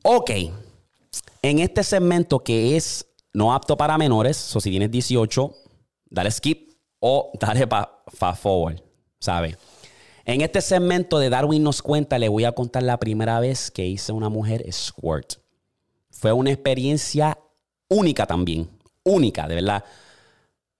Ok. 0.04 0.30
En 1.42 1.58
este 1.58 1.82
segmento 1.82 2.38
que 2.38 2.76
es 2.76 3.04
no 3.32 3.52
apto 3.52 3.76
para 3.76 3.98
menores, 3.98 4.54
o 4.54 4.60
si 4.60 4.70
tienes 4.70 4.92
18, 4.92 5.56
dale 6.04 6.30
skip 6.30 6.70
o 7.00 7.32
dale 7.40 7.66
para 7.66 7.90
fast 8.14 8.42
forward, 8.44 8.80
¿sabes? 9.18 9.58
En 10.24 10.42
este 10.42 10.60
segmento 10.60 11.18
de 11.18 11.30
Darwin 11.30 11.64
nos 11.64 11.82
cuenta, 11.82 12.16
le 12.20 12.28
voy 12.28 12.44
a 12.44 12.52
contar 12.52 12.84
la 12.84 12.96
primera 12.96 13.40
vez 13.40 13.72
que 13.72 13.84
hice 13.84 14.12
una 14.12 14.28
mujer 14.28 14.64
squirt. 14.72 15.40
Fue 16.12 16.32
una 16.32 16.52
experiencia 16.52 17.36
única 17.88 18.24
también. 18.24 18.70
Única, 19.02 19.48
de 19.48 19.56
verdad. 19.56 19.84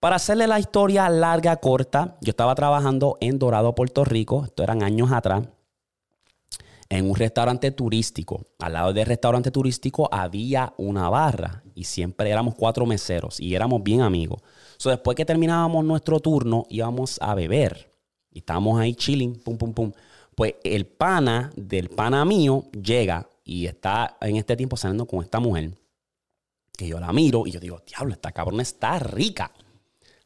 Para 0.07 0.15
hacerle 0.15 0.47
la 0.47 0.61
historia 0.61 1.09
larga, 1.09 1.57
corta, 1.57 2.17
yo 2.21 2.31
estaba 2.31 2.55
trabajando 2.55 3.19
en 3.21 3.41
Dorado, 3.41 3.75
Puerto 3.75 4.05
Rico. 4.05 4.45
Esto 4.45 4.63
eran 4.63 4.85
años 4.85 5.11
atrás. 5.11 5.49
en 6.89 7.11
un 7.11 7.17
restaurante 7.17 7.73
turístico. 7.73 8.47
Al 8.61 8.75
lado 8.75 8.93
del 8.93 9.05
restaurante 9.05 9.51
turístico 9.51 10.09
había 10.13 10.73
una 10.77 11.09
barra 11.09 11.65
y 11.75 11.83
siempre 11.83 12.31
éramos 12.31 12.55
cuatro 12.55 12.87
meseros 12.87 13.41
y 13.41 13.57
éramos 13.57 13.83
bien 13.83 14.03
amigos. 14.03 14.43
So, 14.77 14.91
después 14.91 15.17
que 15.17 15.25
terminábamos 15.25 15.85
nuestro 15.85 16.21
turno, 16.21 16.67
íbamos 16.71 17.19
a 17.21 17.35
beber 17.35 17.93
y 18.31 18.39
estábamos 18.39 18.79
ahí 18.79 18.95
chilling, 18.95 19.35
pum, 19.41 19.59
pum, 19.59 19.75
pum. 19.75 19.93
Pues 20.37 20.55
el 20.63 20.87
pana 20.87 21.51
del 21.57 21.89
pana 21.89 22.25
mío 22.25 22.63
llega 22.81 23.29
y 23.43 23.67
está 23.67 24.19
en 24.21 24.37
este 24.37 24.57
tiempo 24.57 24.77
saliendo 24.77 25.05
con 25.05 25.25
esta 25.25 25.41
mujer 25.41 25.73
que 26.79 26.87
yo 26.87 27.01
la 27.01 27.13
miro 27.13 27.45
y 27.45 27.51
yo 27.51 27.59
digo, 27.59 27.83
diablo, 27.85 28.13
esta 28.13 28.31
cabrona 28.31 28.63
está 28.63 29.01
rica. 29.01 29.51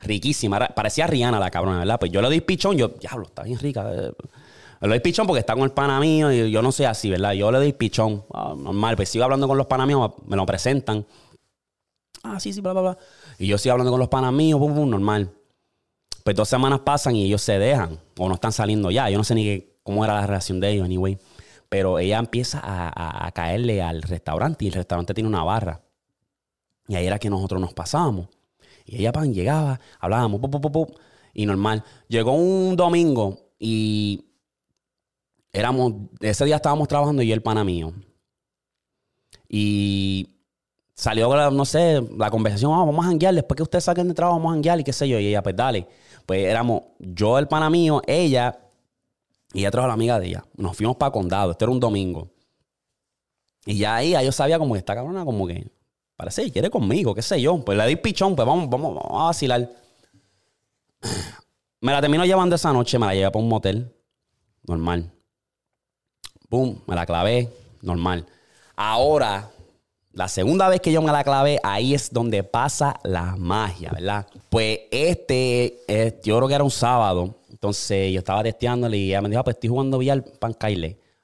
Riquísima. 0.00 0.58
Parecía 0.68 1.06
Rihanna 1.06 1.38
la 1.38 1.50
cabrona, 1.50 1.78
¿verdad? 1.80 1.98
Pues 2.00 2.10
yo 2.10 2.22
le 2.22 2.28
doy 2.28 2.40
pichón, 2.40 2.76
yo, 2.76 2.88
diablo, 2.88 3.26
está 3.26 3.42
bien 3.42 3.58
rica. 3.58 3.84
Le 3.84 4.88
doy 4.88 5.00
pichón 5.00 5.26
porque 5.26 5.40
está 5.40 5.54
con 5.54 5.64
el 5.64 5.72
pana 5.72 6.00
mío 6.00 6.32
y 6.32 6.50
yo 6.50 6.62
no 6.62 6.72
sé 6.72 6.86
así, 6.86 7.10
¿verdad? 7.10 7.32
Yo 7.32 7.52
le 7.52 7.58
doy 7.58 7.72
pichón. 7.74 8.24
Ah, 8.32 8.54
normal, 8.56 8.96
pues 8.96 9.10
sigo 9.10 9.24
hablando 9.24 9.46
con 9.46 9.58
los 9.58 9.66
panas 9.66 9.86
míos, 9.86 10.12
me 10.26 10.36
lo 10.36 10.46
presentan. 10.46 11.04
Ah, 12.22 12.40
sí, 12.40 12.52
sí, 12.52 12.60
bla, 12.60 12.72
bla, 12.72 12.82
bla. 12.82 12.98
Y 13.38 13.46
yo 13.46 13.58
sigo 13.58 13.72
hablando 13.72 13.90
con 13.90 14.00
los 14.00 14.08
panas 14.08 14.32
míos, 14.32 14.58
pum, 14.58 14.74
pum, 14.74 14.88
normal. 14.88 15.30
Pues 16.24 16.34
dos 16.34 16.48
semanas 16.48 16.80
pasan 16.80 17.16
y 17.16 17.26
ellos 17.26 17.42
se 17.42 17.58
dejan 17.58 17.98
o 18.18 18.28
no 18.28 18.34
están 18.34 18.52
saliendo 18.52 18.90
ya. 18.90 19.10
Yo 19.10 19.18
no 19.18 19.24
sé 19.24 19.34
ni 19.34 19.44
qué, 19.44 19.78
cómo 19.82 20.04
era 20.04 20.14
la 20.14 20.26
relación 20.26 20.60
de 20.60 20.70
ellos, 20.70 20.84
anyway. 20.84 21.18
Pero 21.68 21.98
ella 21.98 22.18
empieza 22.18 22.60
a, 22.62 23.26
a 23.26 23.32
caerle 23.32 23.82
al 23.82 24.02
restaurante 24.02 24.64
y 24.64 24.68
el 24.68 24.74
restaurante 24.74 25.14
tiene 25.14 25.28
una 25.28 25.44
barra. 25.44 25.82
Y 26.88 26.96
ahí 26.96 27.06
era 27.06 27.18
que 27.18 27.30
nosotros 27.30 27.60
nos 27.60 27.72
pasábamos. 27.74 28.28
Y 28.90 28.96
ella 28.96 29.12
pan, 29.12 29.32
llegaba, 29.32 29.78
hablábamos, 30.00 30.40
y 31.32 31.46
normal. 31.46 31.84
Llegó 32.08 32.32
un 32.32 32.74
domingo 32.74 33.38
y 33.56 34.24
éramos, 35.52 35.92
ese 36.18 36.44
día 36.44 36.56
estábamos 36.56 36.88
trabajando 36.88 37.22
y 37.22 37.30
el 37.30 37.40
pana 37.40 37.62
mío. 37.62 37.92
Y 39.48 40.40
salió, 40.92 41.28
no 41.52 41.64
sé, 41.64 42.02
la 42.16 42.32
conversación, 42.32 42.72
ah, 42.72 42.78
vamos 42.78 43.06
a 43.06 43.10
janguear, 43.10 43.32
después 43.32 43.56
que 43.56 43.62
ustedes 43.62 43.84
saquen 43.84 44.08
de 44.08 44.14
trabajo, 44.14 44.38
vamos 44.38 44.50
a 44.50 44.54
janguear 44.54 44.80
y 44.80 44.84
qué 44.84 44.92
sé 44.92 45.08
yo. 45.08 45.20
Y 45.20 45.28
ella, 45.28 45.40
pues 45.40 45.54
dale. 45.54 45.86
Pues 46.26 46.44
éramos 46.44 46.82
yo, 46.98 47.38
el 47.38 47.46
pana 47.46 47.70
mío, 47.70 48.02
ella, 48.08 48.58
y 49.52 49.64
ella 49.66 49.86
la 49.86 49.92
amiga 49.92 50.18
de 50.18 50.26
ella. 50.26 50.44
Nos 50.56 50.76
fuimos 50.76 50.96
para 50.96 51.12
Condado, 51.12 51.52
este 51.52 51.64
era 51.64 51.70
un 51.70 51.78
domingo. 51.78 52.32
Y 53.66 53.78
ya 53.78 53.94
ahí, 53.94 54.16
yo 54.24 54.32
sabía 54.32 54.58
como 54.58 54.72
que 54.72 54.80
esta 54.80 54.96
cabrona, 54.96 55.24
como 55.24 55.46
que 55.46 55.70
Parece 56.20 56.44
que 56.44 56.52
quiere 56.52 56.68
conmigo, 56.68 57.14
qué 57.14 57.22
sé 57.22 57.40
yo. 57.40 57.64
Pues 57.64 57.78
le 57.78 57.86
di 57.86 57.96
pichón, 57.96 58.36
pues 58.36 58.46
vamos, 58.46 58.68
vamos, 58.68 58.98
a 59.02 59.24
vacilar. 59.24 59.70
Me 61.80 61.92
la 61.92 62.02
termino 62.02 62.26
llevando 62.26 62.56
esa 62.56 62.74
noche, 62.74 62.98
me 62.98 63.06
la 63.06 63.14
llevé 63.14 63.30
para 63.30 63.42
un 63.42 63.48
motel. 63.48 63.90
Normal. 64.64 65.10
Boom, 66.50 66.82
me 66.86 66.94
la 66.94 67.06
clavé. 67.06 67.48
Normal. 67.80 68.26
Ahora, 68.76 69.48
la 70.12 70.28
segunda 70.28 70.68
vez 70.68 70.82
que 70.82 70.92
yo 70.92 71.00
me 71.00 71.10
la 71.10 71.24
clavé, 71.24 71.58
ahí 71.62 71.94
es 71.94 72.12
donde 72.12 72.44
pasa 72.44 73.00
la 73.02 73.34
magia, 73.36 73.90
¿verdad? 73.90 74.26
Pues 74.50 74.80
este, 74.90 75.78
yo 76.22 76.36
creo 76.36 76.48
que 76.48 76.54
era 76.54 76.64
un 76.64 76.70
sábado. 76.70 77.34
Entonces 77.48 78.12
yo 78.12 78.18
estaba 78.18 78.42
testeándole 78.42 78.98
y 78.98 79.08
ella 79.08 79.22
me 79.22 79.30
dijo, 79.30 79.40
ah, 79.40 79.44
pues 79.44 79.56
estoy 79.56 79.70
jugando 79.70 79.96
billar, 79.96 80.22
pan 80.38 80.54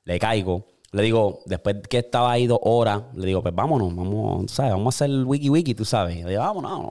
Le 0.04 0.18
caigo. 0.18 0.64
Le 0.92 1.02
digo, 1.02 1.40
después 1.46 1.76
que 1.88 1.98
estaba 1.98 2.32
ahí 2.32 2.46
dos 2.46 2.60
horas, 2.62 3.02
le 3.14 3.26
digo, 3.26 3.42
pues 3.42 3.54
vámonos, 3.54 3.94
vamos, 3.94 4.50
¿sabes? 4.50 4.72
Vamos 4.72 4.94
a 4.94 4.96
hacer 4.96 5.10
el 5.10 5.24
wiki 5.24 5.50
wiki, 5.50 5.74
tú 5.74 5.84
sabes. 5.84 6.16
Le 6.16 6.30
digo, 6.30 6.42
vámonos, 6.42 6.90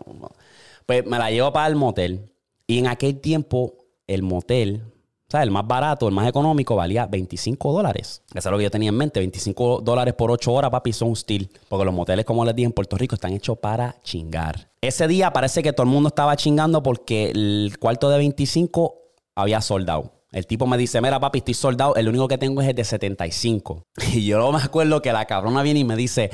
Pues 0.85 1.05
me 1.05 1.17
la 1.17 1.31
llevo 1.31 1.51
para 1.51 1.67
el 1.67 1.75
motel. 1.75 2.29
Y 2.67 2.79
en 2.79 2.87
aquel 2.87 3.19
tiempo, 3.19 3.75
el 4.07 4.23
motel, 4.23 4.83
¿sabes? 5.29 5.45
El 5.45 5.51
más 5.51 5.65
barato, 5.65 6.07
el 6.07 6.13
más 6.13 6.27
económico, 6.27 6.75
valía 6.75 7.05
25 7.05 7.73
dólares. 7.73 8.21
Eso 8.33 8.49
es 8.49 8.51
lo 8.51 8.57
que 8.57 8.63
yo 8.65 8.71
tenía 8.71 8.89
en 8.89 8.97
mente. 8.97 9.19
25 9.19 9.81
dólares 9.81 10.13
por 10.13 10.31
8 10.31 10.51
horas, 10.51 10.71
papi, 10.71 10.93
son 10.93 11.15
steel. 11.15 11.49
Porque 11.69 11.85
los 11.85 11.93
moteles, 11.93 12.25
como 12.25 12.43
les 12.45 12.55
dije, 12.55 12.65
en 12.65 12.73
Puerto 12.73 12.97
Rico 12.97 13.15
están 13.15 13.33
hechos 13.33 13.57
para 13.57 13.95
chingar. 14.03 14.69
Ese 14.81 15.07
día 15.07 15.31
parece 15.31 15.63
que 15.63 15.73
todo 15.73 15.83
el 15.83 15.91
mundo 15.91 16.09
estaba 16.09 16.35
chingando 16.35 16.83
porque 16.83 17.31
el 17.31 17.75
cuarto 17.79 18.09
de 18.09 18.17
25 18.17 18.95
había 19.35 19.61
soldado. 19.61 20.11
El 20.31 20.47
tipo 20.47 20.67
me 20.67 20.77
dice, 20.77 21.01
mira 21.01 21.19
papi, 21.19 21.39
estoy 21.39 21.53
soldado, 21.53 21.95
el 21.95 22.09
único 22.09 22.27
que 22.27 22.37
tengo 22.37 22.61
es 22.61 22.67
el 22.67 22.75
de 22.75 22.83
75. 22.83 23.83
Y 24.13 24.25
yo 24.25 24.51
me 24.51 24.61
acuerdo 24.61 25.01
que 25.01 25.11
la 25.13 25.25
cabrona 25.25 25.61
viene 25.61 25.81
y 25.81 25.83
me 25.83 25.95
dice, 25.95 26.29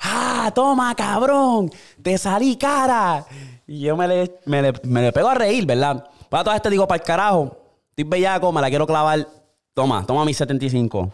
ah, 0.00 0.50
toma 0.54 0.94
cabrón, 0.94 1.70
te 2.02 2.16
salí 2.18 2.56
cara. 2.56 3.26
Y 3.66 3.80
yo 3.80 3.96
me 3.96 4.08
le, 4.08 4.34
me 4.46 5.12
pego 5.12 5.28
a 5.28 5.34
reír, 5.34 5.66
¿verdad? 5.66 6.08
Para 6.28 6.44
todo 6.44 6.54
este 6.54 6.70
digo, 6.70 6.86
para 6.86 7.00
el 7.00 7.06
carajo, 7.06 7.56
estoy 7.90 8.04
bellaco, 8.04 8.52
me 8.52 8.60
la 8.60 8.68
quiero 8.68 8.86
clavar. 8.86 9.26
Toma, 9.74 10.06
toma 10.06 10.24
mi 10.24 10.32
75. 10.32 11.12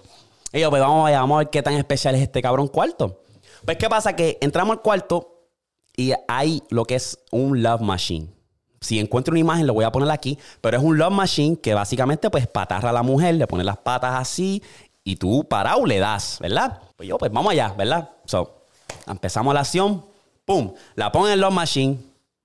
Y 0.52 0.60
yo, 0.60 0.70
pues 0.70 0.80
vamos, 0.80 1.10
vamos 1.10 1.34
a 1.34 1.38
ver 1.38 1.50
qué 1.50 1.62
tan 1.62 1.74
especial 1.74 2.14
es 2.14 2.22
este 2.22 2.42
cabrón 2.42 2.68
cuarto. 2.68 3.22
Pues, 3.64 3.78
¿qué 3.78 3.88
pasa? 3.88 4.14
Que 4.14 4.38
entramos 4.40 4.76
al 4.76 4.82
cuarto 4.82 5.48
y 5.96 6.12
hay 6.28 6.62
lo 6.70 6.84
que 6.84 6.96
es 6.96 7.18
un 7.30 7.62
love 7.62 7.80
machine. 7.80 8.35
Si 8.80 8.98
encuentro 8.98 9.32
una 9.32 9.40
imagen, 9.40 9.66
lo 9.66 9.74
voy 9.74 9.84
a 9.84 9.92
poner 9.92 10.10
aquí, 10.10 10.38
pero 10.60 10.76
es 10.76 10.82
un 10.82 10.98
love 10.98 11.12
machine 11.12 11.56
que 11.56 11.74
básicamente 11.74 12.30
pues 12.30 12.46
patarra 12.46 12.90
a 12.90 12.92
la 12.92 13.02
mujer, 13.02 13.34
le 13.34 13.46
pone 13.46 13.64
las 13.64 13.78
patas 13.78 14.14
así 14.14 14.62
y 15.02 15.16
tú 15.16 15.44
parado 15.48 15.86
le 15.86 15.98
das, 15.98 16.38
¿verdad? 16.40 16.80
Pues 16.96 17.08
yo, 17.08 17.18
pues 17.18 17.32
vamos 17.32 17.52
allá, 17.52 17.72
¿verdad? 17.76 18.10
So, 18.24 18.66
empezamos 19.06 19.54
la 19.54 19.60
acción, 19.60 20.04
pum, 20.44 20.72
la 20.94 21.10
pongo 21.10 21.26
en 21.28 21.34
el 21.34 21.40
love 21.40 21.54
machine, 21.54 21.98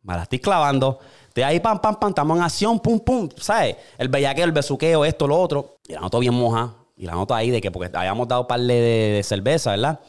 me 0.03 0.15
la 0.15 0.23
estoy 0.23 0.39
clavando, 0.39 0.99
de 1.33 1.43
ahí 1.43 1.59
pam, 1.59 1.79
pam, 1.79 1.99
pam, 1.99 2.09
estamos 2.09 2.37
en 2.37 2.43
acción, 2.43 2.79
pum, 2.79 2.99
pum, 2.99 3.29
¿sabes? 3.37 3.77
El 3.97 4.09
bellaqueo, 4.09 4.45
el 4.45 4.51
besuqueo, 4.51 5.05
esto, 5.05 5.27
lo 5.27 5.39
otro, 5.39 5.77
y 5.87 5.93
la 5.93 6.01
noto 6.01 6.19
bien 6.19 6.33
moja, 6.33 6.73
y 6.95 7.05
la 7.05 7.13
noto 7.13 7.33
ahí 7.33 7.49
de 7.49 7.61
que 7.61 7.71
porque 7.71 7.95
habíamos 7.97 8.27
dado 8.27 8.41
un 8.41 8.47
par 8.47 8.59
de, 8.59 8.73
de 8.73 9.23
cerveza, 9.23 9.71
¿verdad? 9.71 9.99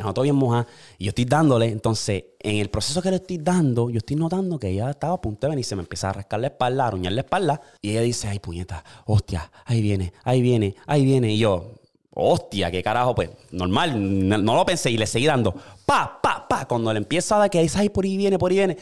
Y 0.00 0.06
noto 0.06 0.22
bien 0.22 0.36
moja, 0.36 0.66
y 0.98 1.04
yo 1.04 1.08
estoy 1.10 1.24
dándole, 1.24 1.66
entonces, 1.66 2.24
en 2.38 2.56
el 2.56 2.70
proceso 2.70 3.00
que 3.02 3.10
le 3.10 3.16
estoy 3.16 3.38
dando, 3.38 3.90
yo 3.90 3.98
estoy 3.98 4.16
notando 4.16 4.58
que 4.58 4.68
ella 4.68 4.90
estaba 4.90 5.14
a 5.14 5.20
punto 5.20 5.46
de 5.46 5.50
venir, 5.50 5.64
se 5.64 5.76
me 5.76 5.82
empieza 5.82 6.10
a 6.10 6.14
rascar 6.14 6.40
la 6.40 6.48
espalda, 6.48 6.84
a 6.84 6.86
aruñar 6.88 7.12
la 7.12 7.20
espalda, 7.20 7.60
y 7.80 7.90
ella 7.90 8.00
dice, 8.00 8.28
ay, 8.28 8.38
puñeta, 8.38 8.84
hostia, 9.06 9.50
ahí 9.64 9.80
viene, 9.80 10.12
ahí 10.24 10.42
viene, 10.42 10.74
ahí 10.86 11.04
viene, 11.04 11.32
y 11.32 11.38
yo, 11.38 11.74
hostia, 12.12 12.70
qué 12.70 12.82
carajo, 12.82 13.14
pues, 13.14 13.30
normal, 13.50 13.94
no, 14.28 14.54
lo 14.54 14.66
pensé, 14.66 14.90
y 14.90 14.96
le 14.96 15.06
seguí 15.06 15.26
dando, 15.26 15.54
pa, 15.86 16.18
pa, 16.22 16.46
pa, 16.48 16.66
cuando 16.66 16.92
le 16.92 16.98
empieza 16.98 17.36
a 17.36 17.38
dar 17.40 17.50
que 17.50 17.60
dice, 17.62 17.78
ay, 17.78 17.88
por 17.90 18.04
ahí 18.04 18.16
viene, 18.16 18.38
por 18.38 18.50
ahí 18.50 18.56
viene, 18.56 18.76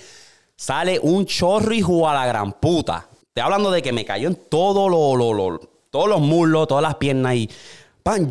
sale 0.56 0.98
un 1.00 1.24
chorro 1.24 1.72
y 1.72 1.82
a 1.82 2.14
la 2.14 2.26
gran 2.26 2.52
puta. 2.52 3.08
Estoy 3.28 3.42
hablando 3.42 3.70
de 3.70 3.80
que 3.80 3.92
me 3.92 4.04
cayó 4.04 4.28
en 4.28 4.34
todo 4.34 4.88
lo, 4.88 5.14
lo, 5.14 5.32
lo, 5.32 5.60
todos 5.90 6.08
los 6.08 6.20
muslos, 6.20 6.66
todas 6.66 6.82
las 6.82 6.96
piernas 6.96 7.36
y 7.36 7.48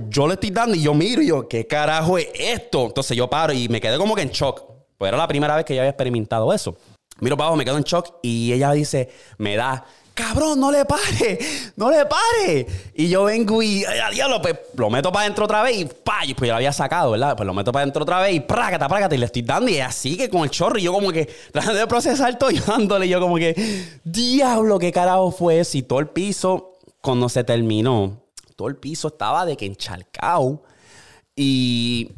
yo 0.10 0.28
le 0.28 0.34
estoy 0.34 0.52
dando 0.52 0.76
y 0.76 0.82
yo 0.82 0.94
miro 0.94 1.22
y 1.22 1.28
yo, 1.28 1.48
¿qué 1.48 1.68
carajo 1.68 2.18
es 2.18 2.28
esto? 2.34 2.86
Entonces 2.86 3.16
yo 3.16 3.30
paro 3.30 3.54
y 3.54 3.70
me 3.70 3.80
quedé 3.80 3.98
como 3.98 4.16
que 4.16 4.22
en 4.22 4.30
shock. 4.30 4.64
Pues 4.98 5.10
era 5.10 5.18
la 5.18 5.28
primera 5.28 5.56
vez 5.56 5.66
que 5.66 5.76
yo 5.76 5.82
había 5.82 5.92
experimentado 5.92 6.52
eso. 6.54 6.76
Miro 7.20 7.38
para 7.38 7.48
abajo, 7.48 7.58
me 7.58 7.66
quedo 7.66 7.78
en 7.78 7.84
shock 7.84 8.16
y 8.22 8.52
ella 8.54 8.72
dice, 8.72 9.10
me 9.38 9.56
da, 9.56 9.86
cabrón, 10.14 10.60
no 10.60 10.72
le 10.72 10.84
pare, 10.86 11.40
no 11.76 11.92
le 11.92 12.06
pare. 12.06 12.68
Y 12.96 13.08
yo 13.10 13.26
vengo 13.26 13.62
y, 13.62 13.86
a 13.86 14.10
diablo, 14.10 14.42
pues 14.42 14.56
lo 14.76 14.90
meto 14.90 15.12
para 15.12 15.26
adentro 15.26 15.46
otra 15.46 15.62
vez 15.62 15.78
y 15.78 15.86
pa, 15.86 16.26
y 16.26 16.34
pues 16.34 16.48
yo 16.48 16.54
lo 16.54 16.58
había 16.58 16.74
sacado, 16.74 17.12
¿verdad? 17.12 17.36
Pues 17.38 17.46
lo 17.46 17.54
meto 17.54 17.72
para 17.72 17.84
adentro 17.84 18.04
otra 18.04 18.20
vez 18.22 18.36
y 18.36 18.40
prácata, 18.40 18.88
prácata, 18.88 19.16
y 19.16 19.20
le 19.20 19.28
estoy 19.28 19.44
dando 19.44 19.70
y 19.70 19.80
así 19.80 20.18
que 20.18 20.30
con 20.30 20.44
el 20.44 20.50
chorro 20.50 20.78
y 20.80 20.84
yo 20.84 20.94
como 20.94 21.12
que 21.12 21.26
tratando 21.52 21.80
de 21.80 21.88
procesar 21.88 22.38
todo 22.38 22.52
y 22.52 22.60
dándole, 22.60 23.06
y 23.06 23.10
yo 23.10 23.20
como 23.20 23.36
que, 23.38 23.56
diablo, 24.04 24.80
qué 24.80 24.92
carajo 24.92 25.32
fue 25.32 25.60
eso 25.60 25.78
y 25.78 25.84
todo 25.84 26.00
el 26.00 26.08
piso 26.08 26.74
cuando 27.02 27.30
se 27.30 27.44
terminó 27.44 28.27
todo 28.58 28.68
el 28.68 28.76
piso 28.76 29.08
estaba 29.08 29.46
de 29.46 29.56
que 29.56 29.66
encharcado. 29.66 30.64
Y, 31.36 32.12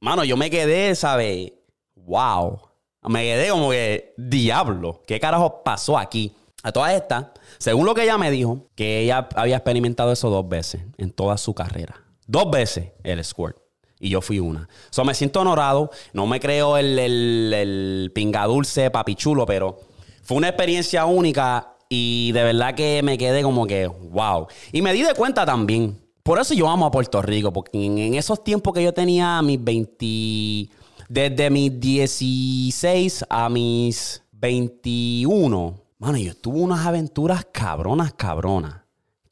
mano, 0.00 0.22
yo 0.22 0.36
me 0.36 0.50
quedé, 0.50 0.94
¿sabes? 0.94 1.52
Wow. 1.96 2.60
Me 3.08 3.22
quedé 3.22 3.48
como 3.48 3.70
que, 3.70 4.14
diablo, 4.18 5.02
¿qué 5.06 5.18
carajo 5.18 5.64
pasó 5.64 5.98
aquí? 5.98 6.32
A 6.62 6.72
todas 6.72 6.92
estas, 6.92 7.26
según 7.58 7.86
lo 7.86 7.94
que 7.94 8.02
ella 8.02 8.18
me 8.18 8.30
dijo, 8.30 8.66
que 8.74 9.00
ella 9.00 9.28
había 9.34 9.56
experimentado 9.56 10.12
eso 10.12 10.28
dos 10.28 10.46
veces 10.46 10.82
en 10.98 11.10
toda 11.10 11.38
su 11.38 11.54
carrera. 11.54 12.02
Dos 12.26 12.50
veces 12.50 12.90
el 13.02 13.24
squirt. 13.24 13.56
Y 14.00 14.10
yo 14.10 14.20
fui 14.20 14.40
una. 14.40 14.68
So, 14.90 15.04
me 15.04 15.14
siento 15.14 15.40
honorado. 15.40 15.90
No 16.12 16.26
me 16.26 16.38
creo 16.38 16.76
el, 16.76 16.98
el, 16.98 17.52
el 17.54 18.12
pingadulce 18.14 18.90
papichulo, 18.90 19.46
pero 19.46 19.80
fue 20.22 20.36
una 20.36 20.48
experiencia 20.48 21.06
única 21.06 21.77
y 21.88 22.32
de 22.32 22.42
verdad 22.42 22.74
que 22.74 23.02
me 23.02 23.16
quedé 23.16 23.42
como 23.42 23.66
que, 23.66 23.86
wow. 23.86 24.46
Y 24.72 24.82
me 24.82 24.92
di 24.92 25.02
de 25.02 25.14
cuenta 25.14 25.46
también. 25.46 25.98
Por 26.22 26.38
eso 26.38 26.52
yo 26.52 26.68
amo 26.68 26.86
a 26.86 26.90
Puerto 26.90 27.22
Rico, 27.22 27.52
porque 27.52 27.82
en, 27.82 28.14
esos 28.14 28.44
tiempos 28.44 28.74
que 28.74 28.82
yo 28.82 28.92
tenía 28.92 29.40
mis 29.40 29.62
20, 29.62 30.68
desde 31.08 31.50
mis 31.50 31.80
16 31.80 33.24
a 33.30 33.48
mis 33.48 34.22
21, 34.32 35.80
mano, 35.98 36.18
yo 36.18 36.36
tuve 36.36 36.60
unas 36.60 36.86
aventuras 36.86 37.46
cabronas, 37.50 38.12
cabronas. 38.12 38.82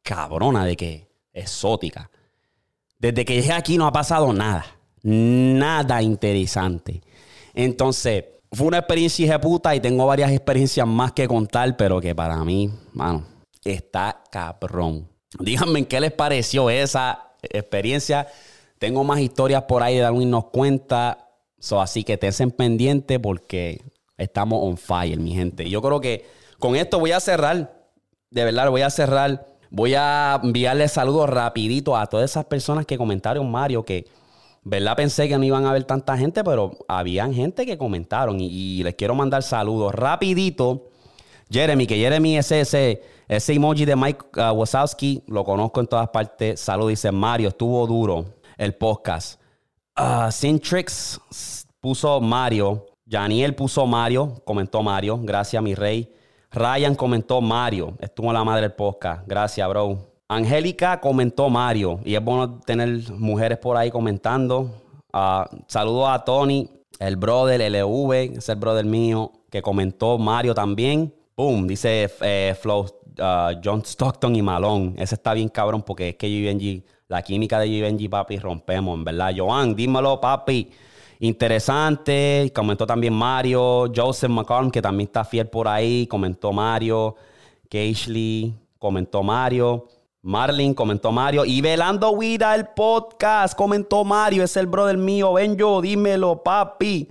Cabronas 0.02 0.64
de 0.64 0.76
que 0.76 1.08
exótica. 1.34 2.10
Desde 2.98 3.24
que 3.26 3.34
llegué 3.34 3.52
aquí 3.52 3.76
no 3.76 3.86
ha 3.86 3.92
pasado 3.92 4.32
nada. 4.32 4.64
Nada 5.02 6.00
interesante. 6.00 7.02
Entonces, 7.52 8.24
fue 8.56 8.68
una 8.68 8.78
experiencia 8.78 9.26
hija 9.26 9.38
puta 9.38 9.74
y 9.74 9.80
tengo 9.80 10.06
varias 10.06 10.32
experiencias 10.32 10.86
más 10.86 11.12
que 11.12 11.28
contar, 11.28 11.76
pero 11.76 12.00
que 12.00 12.14
para 12.14 12.42
mí, 12.42 12.70
mano, 12.94 13.24
está 13.62 14.22
cabrón. 14.30 15.06
Díganme 15.38 15.86
qué 15.86 16.00
les 16.00 16.12
pareció 16.12 16.70
esa 16.70 17.32
experiencia. 17.42 18.26
Tengo 18.78 19.04
más 19.04 19.20
historias 19.20 19.64
por 19.64 19.82
ahí 19.82 19.96
de 19.96 20.00
Darwin 20.00 20.30
nos 20.30 20.46
cuenta. 20.46 21.28
Así 21.78 22.02
que 22.02 22.18
estén 22.20 22.50
pendiente 22.50 23.20
porque 23.20 23.82
estamos 24.16 24.60
on 24.62 24.78
fire, 24.78 25.18
mi 25.18 25.34
gente. 25.34 25.68
Yo 25.68 25.82
creo 25.82 26.00
que 26.00 26.26
con 26.58 26.76
esto 26.76 26.98
voy 26.98 27.12
a 27.12 27.20
cerrar. 27.20 27.90
De 28.30 28.44
verdad, 28.44 28.70
voy 28.70 28.82
a 28.82 28.90
cerrar. 28.90 29.46
Voy 29.68 29.94
a 29.94 30.40
enviarle 30.42 30.88
saludos 30.88 31.28
rapidito 31.28 31.96
a 31.96 32.06
todas 32.06 32.30
esas 32.30 32.46
personas 32.46 32.86
que 32.86 32.96
comentaron, 32.96 33.50
Mario, 33.50 33.84
que, 33.84 34.06
¿verdad? 34.66 34.96
Pensé 34.96 35.28
que 35.28 35.38
no 35.38 35.44
iban 35.44 35.64
a 35.64 35.70
haber 35.70 35.84
tanta 35.84 36.18
gente, 36.18 36.42
pero 36.42 36.72
habían 36.88 37.32
gente 37.32 37.64
que 37.64 37.78
comentaron 37.78 38.40
y, 38.40 38.82
les 38.82 38.96
quiero 38.96 39.14
mandar 39.14 39.44
saludos 39.44 39.94
rapidito. 39.94 40.88
Jeremy, 41.48 41.86
que 41.86 41.94
Jeremy 41.96 42.38
ese, 42.38 42.60
ese, 43.28 43.52
emoji 43.52 43.84
de 43.84 43.94
Mike 43.94 44.24
uh, 44.36 44.50
Wazowski, 44.50 45.22
lo 45.28 45.44
conozco 45.44 45.78
en 45.78 45.86
todas 45.86 46.08
partes. 46.08 46.58
Salud, 46.58 46.88
dice 46.88 47.12
Mario, 47.12 47.50
estuvo 47.50 47.86
duro 47.86 48.24
el 48.58 48.74
podcast. 48.74 49.40
Uh, 49.96 50.30
puso 51.80 52.20
Mario. 52.20 52.86
Janiel 53.08 53.54
puso 53.54 53.86
Mario, 53.86 54.42
comentó 54.44 54.82
Mario. 54.82 55.20
Gracias, 55.22 55.62
mi 55.62 55.76
rey. 55.76 56.12
Ryan 56.50 56.96
comentó 56.96 57.40
Mario. 57.40 57.96
Estuvo 58.00 58.32
la 58.32 58.42
madre 58.42 58.62
del 58.62 58.72
podcast. 58.72 59.22
Gracias, 59.28 59.68
bro. 59.68 60.15
Angélica 60.28 61.00
comentó 61.00 61.48
Mario. 61.48 62.00
Y 62.04 62.14
es 62.14 62.24
bueno 62.24 62.58
tener 62.60 63.10
mujeres 63.12 63.58
por 63.58 63.76
ahí 63.76 63.90
comentando. 63.90 64.70
Uh, 65.12 65.44
saludos 65.66 66.08
a 66.08 66.24
Tony, 66.24 66.68
el 66.98 67.16
brother 67.16 67.60
LV, 67.60 68.36
es 68.36 68.48
el 68.48 68.56
brother 68.56 68.84
mío, 68.84 69.32
que 69.50 69.62
comentó 69.62 70.18
Mario 70.18 70.54
también. 70.54 71.14
Boom, 71.36 71.68
dice 71.68 72.10
eh, 72.22 72.54
uh, 72.64 73.60
John 73.62 73.82
Stockton 73.84 74.34
y 74.34 74.42
Malone. 74.42 74.94
Ese 74.96 75.14
está 75.14 75.32
bien 75.32 75.48
cabrón 75.48 75.82
porque 75.82 76.10
es 76.10 76.16
que 76.16 76.28
GVNG, 76.28 76.82
la 77.08 77.22
química 77.22 77.60
de 77.60 77.68
GVNG, 77.68 78.10
papi, 78.10 78.38
rompemos, 78.38 78.98
en 78.98 79.04
verdad. 79.04 79.32
Joan, 79.36 79.76
dímelo, 79.76 80.20
papi. 80.20 80.70
Interesante. 81.20 82.52
Comentó 82.54 82.86
también 82.86 83.14
Mario. 83.14 83.90
Joseph 83.94 84.30
McCollum, 84.30 84.70
que 84.70 84.82
también 84.82 85.06
está 85.06 85.24
fiel 85.24 85.48
por 85.48 85.68
ahí. 85.68 86.06
Comentó 86.06 86.52
Mario. 86.52 87.14
Keishley, 87.68 88.54
comentó 88.78 89.22
Mario. 89.22 89.86
Marlin 90.26 90.74
comentó 90.74 91.12
Mario. 91.12 91.44
Y 91.44 91.60
Velando 91.60 92.16
Vida, 92.18 92.52
el 92.56 92.66
podcast, 92.66 93.56
comentó 93.56 94.04
Mario. 94.04 94.42
Es 94.42 94.56
el 94.56 94.66
brother 94.66 94.98
mío. 94.98 95.34
Ven 95.34 95.56
yo, 95.56 95.80
dímelo, 95.80 96.42
papi. 96.42 97.08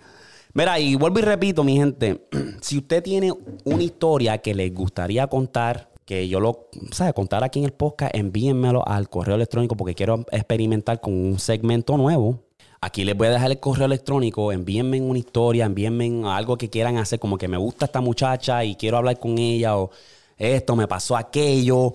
Mira, 0.53 0.77
y 0.79 0.95
vuelvo 0.95 1.19
y 1.19 1.21
repito, 1.21 1.63
mi 1.63 1.77
gente. 1.77 2.27
Si 2.61 2.77
usted 2.77 3.01
tiene 3.01 3.31
una 3.63 3.83
historia 3.83 4.39
que 4.39 4.53
les 4.53 4.73
gustaría 4.73 5.27
contar, 5.27 5.91
que 6.03 6.27
yo 6.27 6.41
lo, 6.41 6.67
¿sabe? 6.91 7.13
Contar 7.13 7.43
aquí 7.45 7.59
en 7.59 7.65
el 7.65 7.71
podcast, 7.71 8.13
envíenmelo 8.13 8.85
al 8.85 9.07
correo 9.07 9.35
electrónico 9.35 9.77
porque 9.77 9.95
quiero 9.95 10.25
experimentar 10.31 10.99
con 10.99 11.13
un 11.13 11.39
segmento 11.39 11.95
nuevo. 11.95 12.41
Aquí 12.81 13.05
les 13.05 13.15
voy 13.15 13.27
a 13.27 13.31
dejar 13.31 13.51
el 13.51 13.61
correo 13.61 13.85
electrónico. 13.85 14.51
Envíenme 14.51 14.99
una 14.99 15.19
historia, 15.19 15.65
envíenme 15.65 16.27
algo 16.27 16.57
que 16.57 16.69
quieran 16.69 16.97
hacer, 16.97 17.19
como 17.19 17.37
que 17.37 17.47
me 17.47 17.57
gusta 17.57 17.85
esta 17.85 18.01
muchacha 18.01 18.65
y 18.65 18.75
quiero 18.75 18.97
hablar 18.97 19.19
con 19.19 19.37
ella, 19.37 19.77
o 19.77 19.89
esto 20.37 20.75
me 20.75 20.85
pasó 20.85 21.15
aquello. 21.15 21.93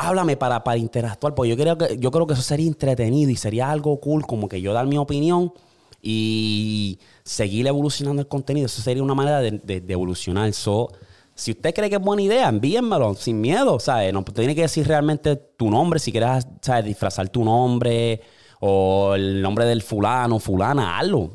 Háblame 0.00 0.36
para, 0.36 0.62
para 0.62 0.78
interactuar, 0.78 1.34
porque 1.34 1.50
yo 1.50 1.56
creo, 1.56 1.76
que, 1.76 1.98
yo 1.98 2.10
creo 2.10 2.26
que 2.26 2.34
eso 2.34 2.42
sería 2.42 2.66
entretenido 2.66 3.30
y 3.30 3.36
sería 3.36 3.70
algo 3.70 3.98
cool, 4.00 4.24
como 4.26 4.48
que 4.48 4.60
yo 4.60 4.72
dar 4.72 4.86
mi 4.86 4.96
opinión 4.96 5.52
y 6.00 6.98
seguir 7.24 7.66
evolucionando 7.66 8.22
el 8.22 8.28
contenido. 8.28 8.66
Eso 8.66 8.82
sería 8.82 9.02
una 9.02 9.14
manera 9.14 9.40
de, 9.40 9.84
evolucionar. 9.88 10.52
So, 10.52 10.88
si 11.34 11.52
usted 11.52 11.74
cree 11.74 11.90
que 11.90 11.96
es 11.96 12.02
buena 12.02 12.22
idea, 12.22 12.48
envíenmelo 12.48 13.14
sin 13.14 13.40
miedo, 13.40 13.80
¿sabes? 13.80 14.12
No 14.12 14.24
tiene 14.24 14.54
que 14.54 14.62
decir 14.62 14.86
realmente 14.86 15.36
tu 15.36 15.70
nombre, 15.70 15.98
si 15.98 16.12
quieres, 16.12 16.46
¿sabes? 16.62 16.84
Disfrazar 16.84 17.28
tu 17.28 17.44
nombre 17.44 18.20
o 18.60 19.14
el 19.14 19.42
nombre 19.42 19.64
del 19.64 19.82
fulano, 19.82 20.38
fulana, 20.38 20.98
hazlo. 20.98 21.30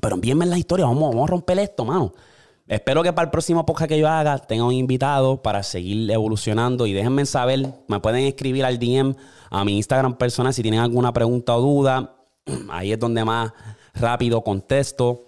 Pero 0.00 0.14
envíenme 0.14 0.46
la 0.46 0.58
historia, 0.58 0.86
vamos, 0.86 1.10
vamos 1.10 1.28
a 1.28 1.32
romper 1.32 1.58
esto, 1.58 1.84
mano. 1.84 2.12
Espero 2.70 3.02
que 3.02 3.12
para 3.12 3.24
el 3.24 3.32
próximo 3.32 3.66
podcast 3.66 3.88
que 3.88 3.98
yo 3.98 4.06
haga 4.06 4.38
tenga 4.38 4.62
un 4.62 4.72
invitado 4.72 5.42
para 5.42 5.64
seguir 5.64 6.08
evolucionando 6.08 6.86
y 6.86 6.92
déjenme 6.92 7.26
saber, 7.26 7.74
me 7.88 7.98
pueden 7.98 8.26
escribir 8.26 8.64
al 8.64 8.78
DM 8.78 9.16
a 9.50 9.64
mi 9.64 9.76
Instagram 9.76 10.16
personal 10.16 10.54
si 10.54 10.62
tienen 10.62 10.78
alguna 10.78 11.12
pregunta 11.12 11.56
o 11.56 11.60
duda. 11.60 12.14
Ahí 12.70 12.92
es 12.92 12.98
donde 13.00 13.24
más 13.24 13.52
rápido 13.92 14.44
contesto. 14.44 15.24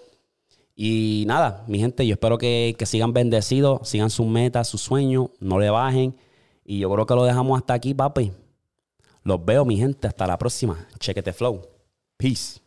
Y 0.76 1.24
nada, 1.26 1.64
mi 1.66 1.81
gente, 1.81 2.07
yo 2.07 2.12
espero 2.12 2.38
que, 2.38 2.76
sigan 2.85 3.12
bendecidos, 3.12 3.88
sigan 3.88 4.11
sus 4.11 4.28
metas, 4.28 4.68
sus 4.68 4.81
sueños, 4.81 5.31
no 5.40 5.59
le 5.59 5.68
bajen. 5.68 6.14
Y 6.64 6.78
yo 6.78 6.92
creo 6.92 7.07
que 7.07 7.14
lo 7.16 7.24
dejamos 7.24 7.59
hasta 7.59 7.74
aquí, 7.74 7.92
papi. 7.92 8.31
Los 9.24 9.44
veo, 9.44 9.64
mi 9.64 9.76
gente. 9.76 10.07
Hasta 10.07 10.28
la 10.28 10.38
próxima. 10.38 10.87
Chequete 11.00 11.33
flow. 11.33 11.61
Peace. 12.16 12.62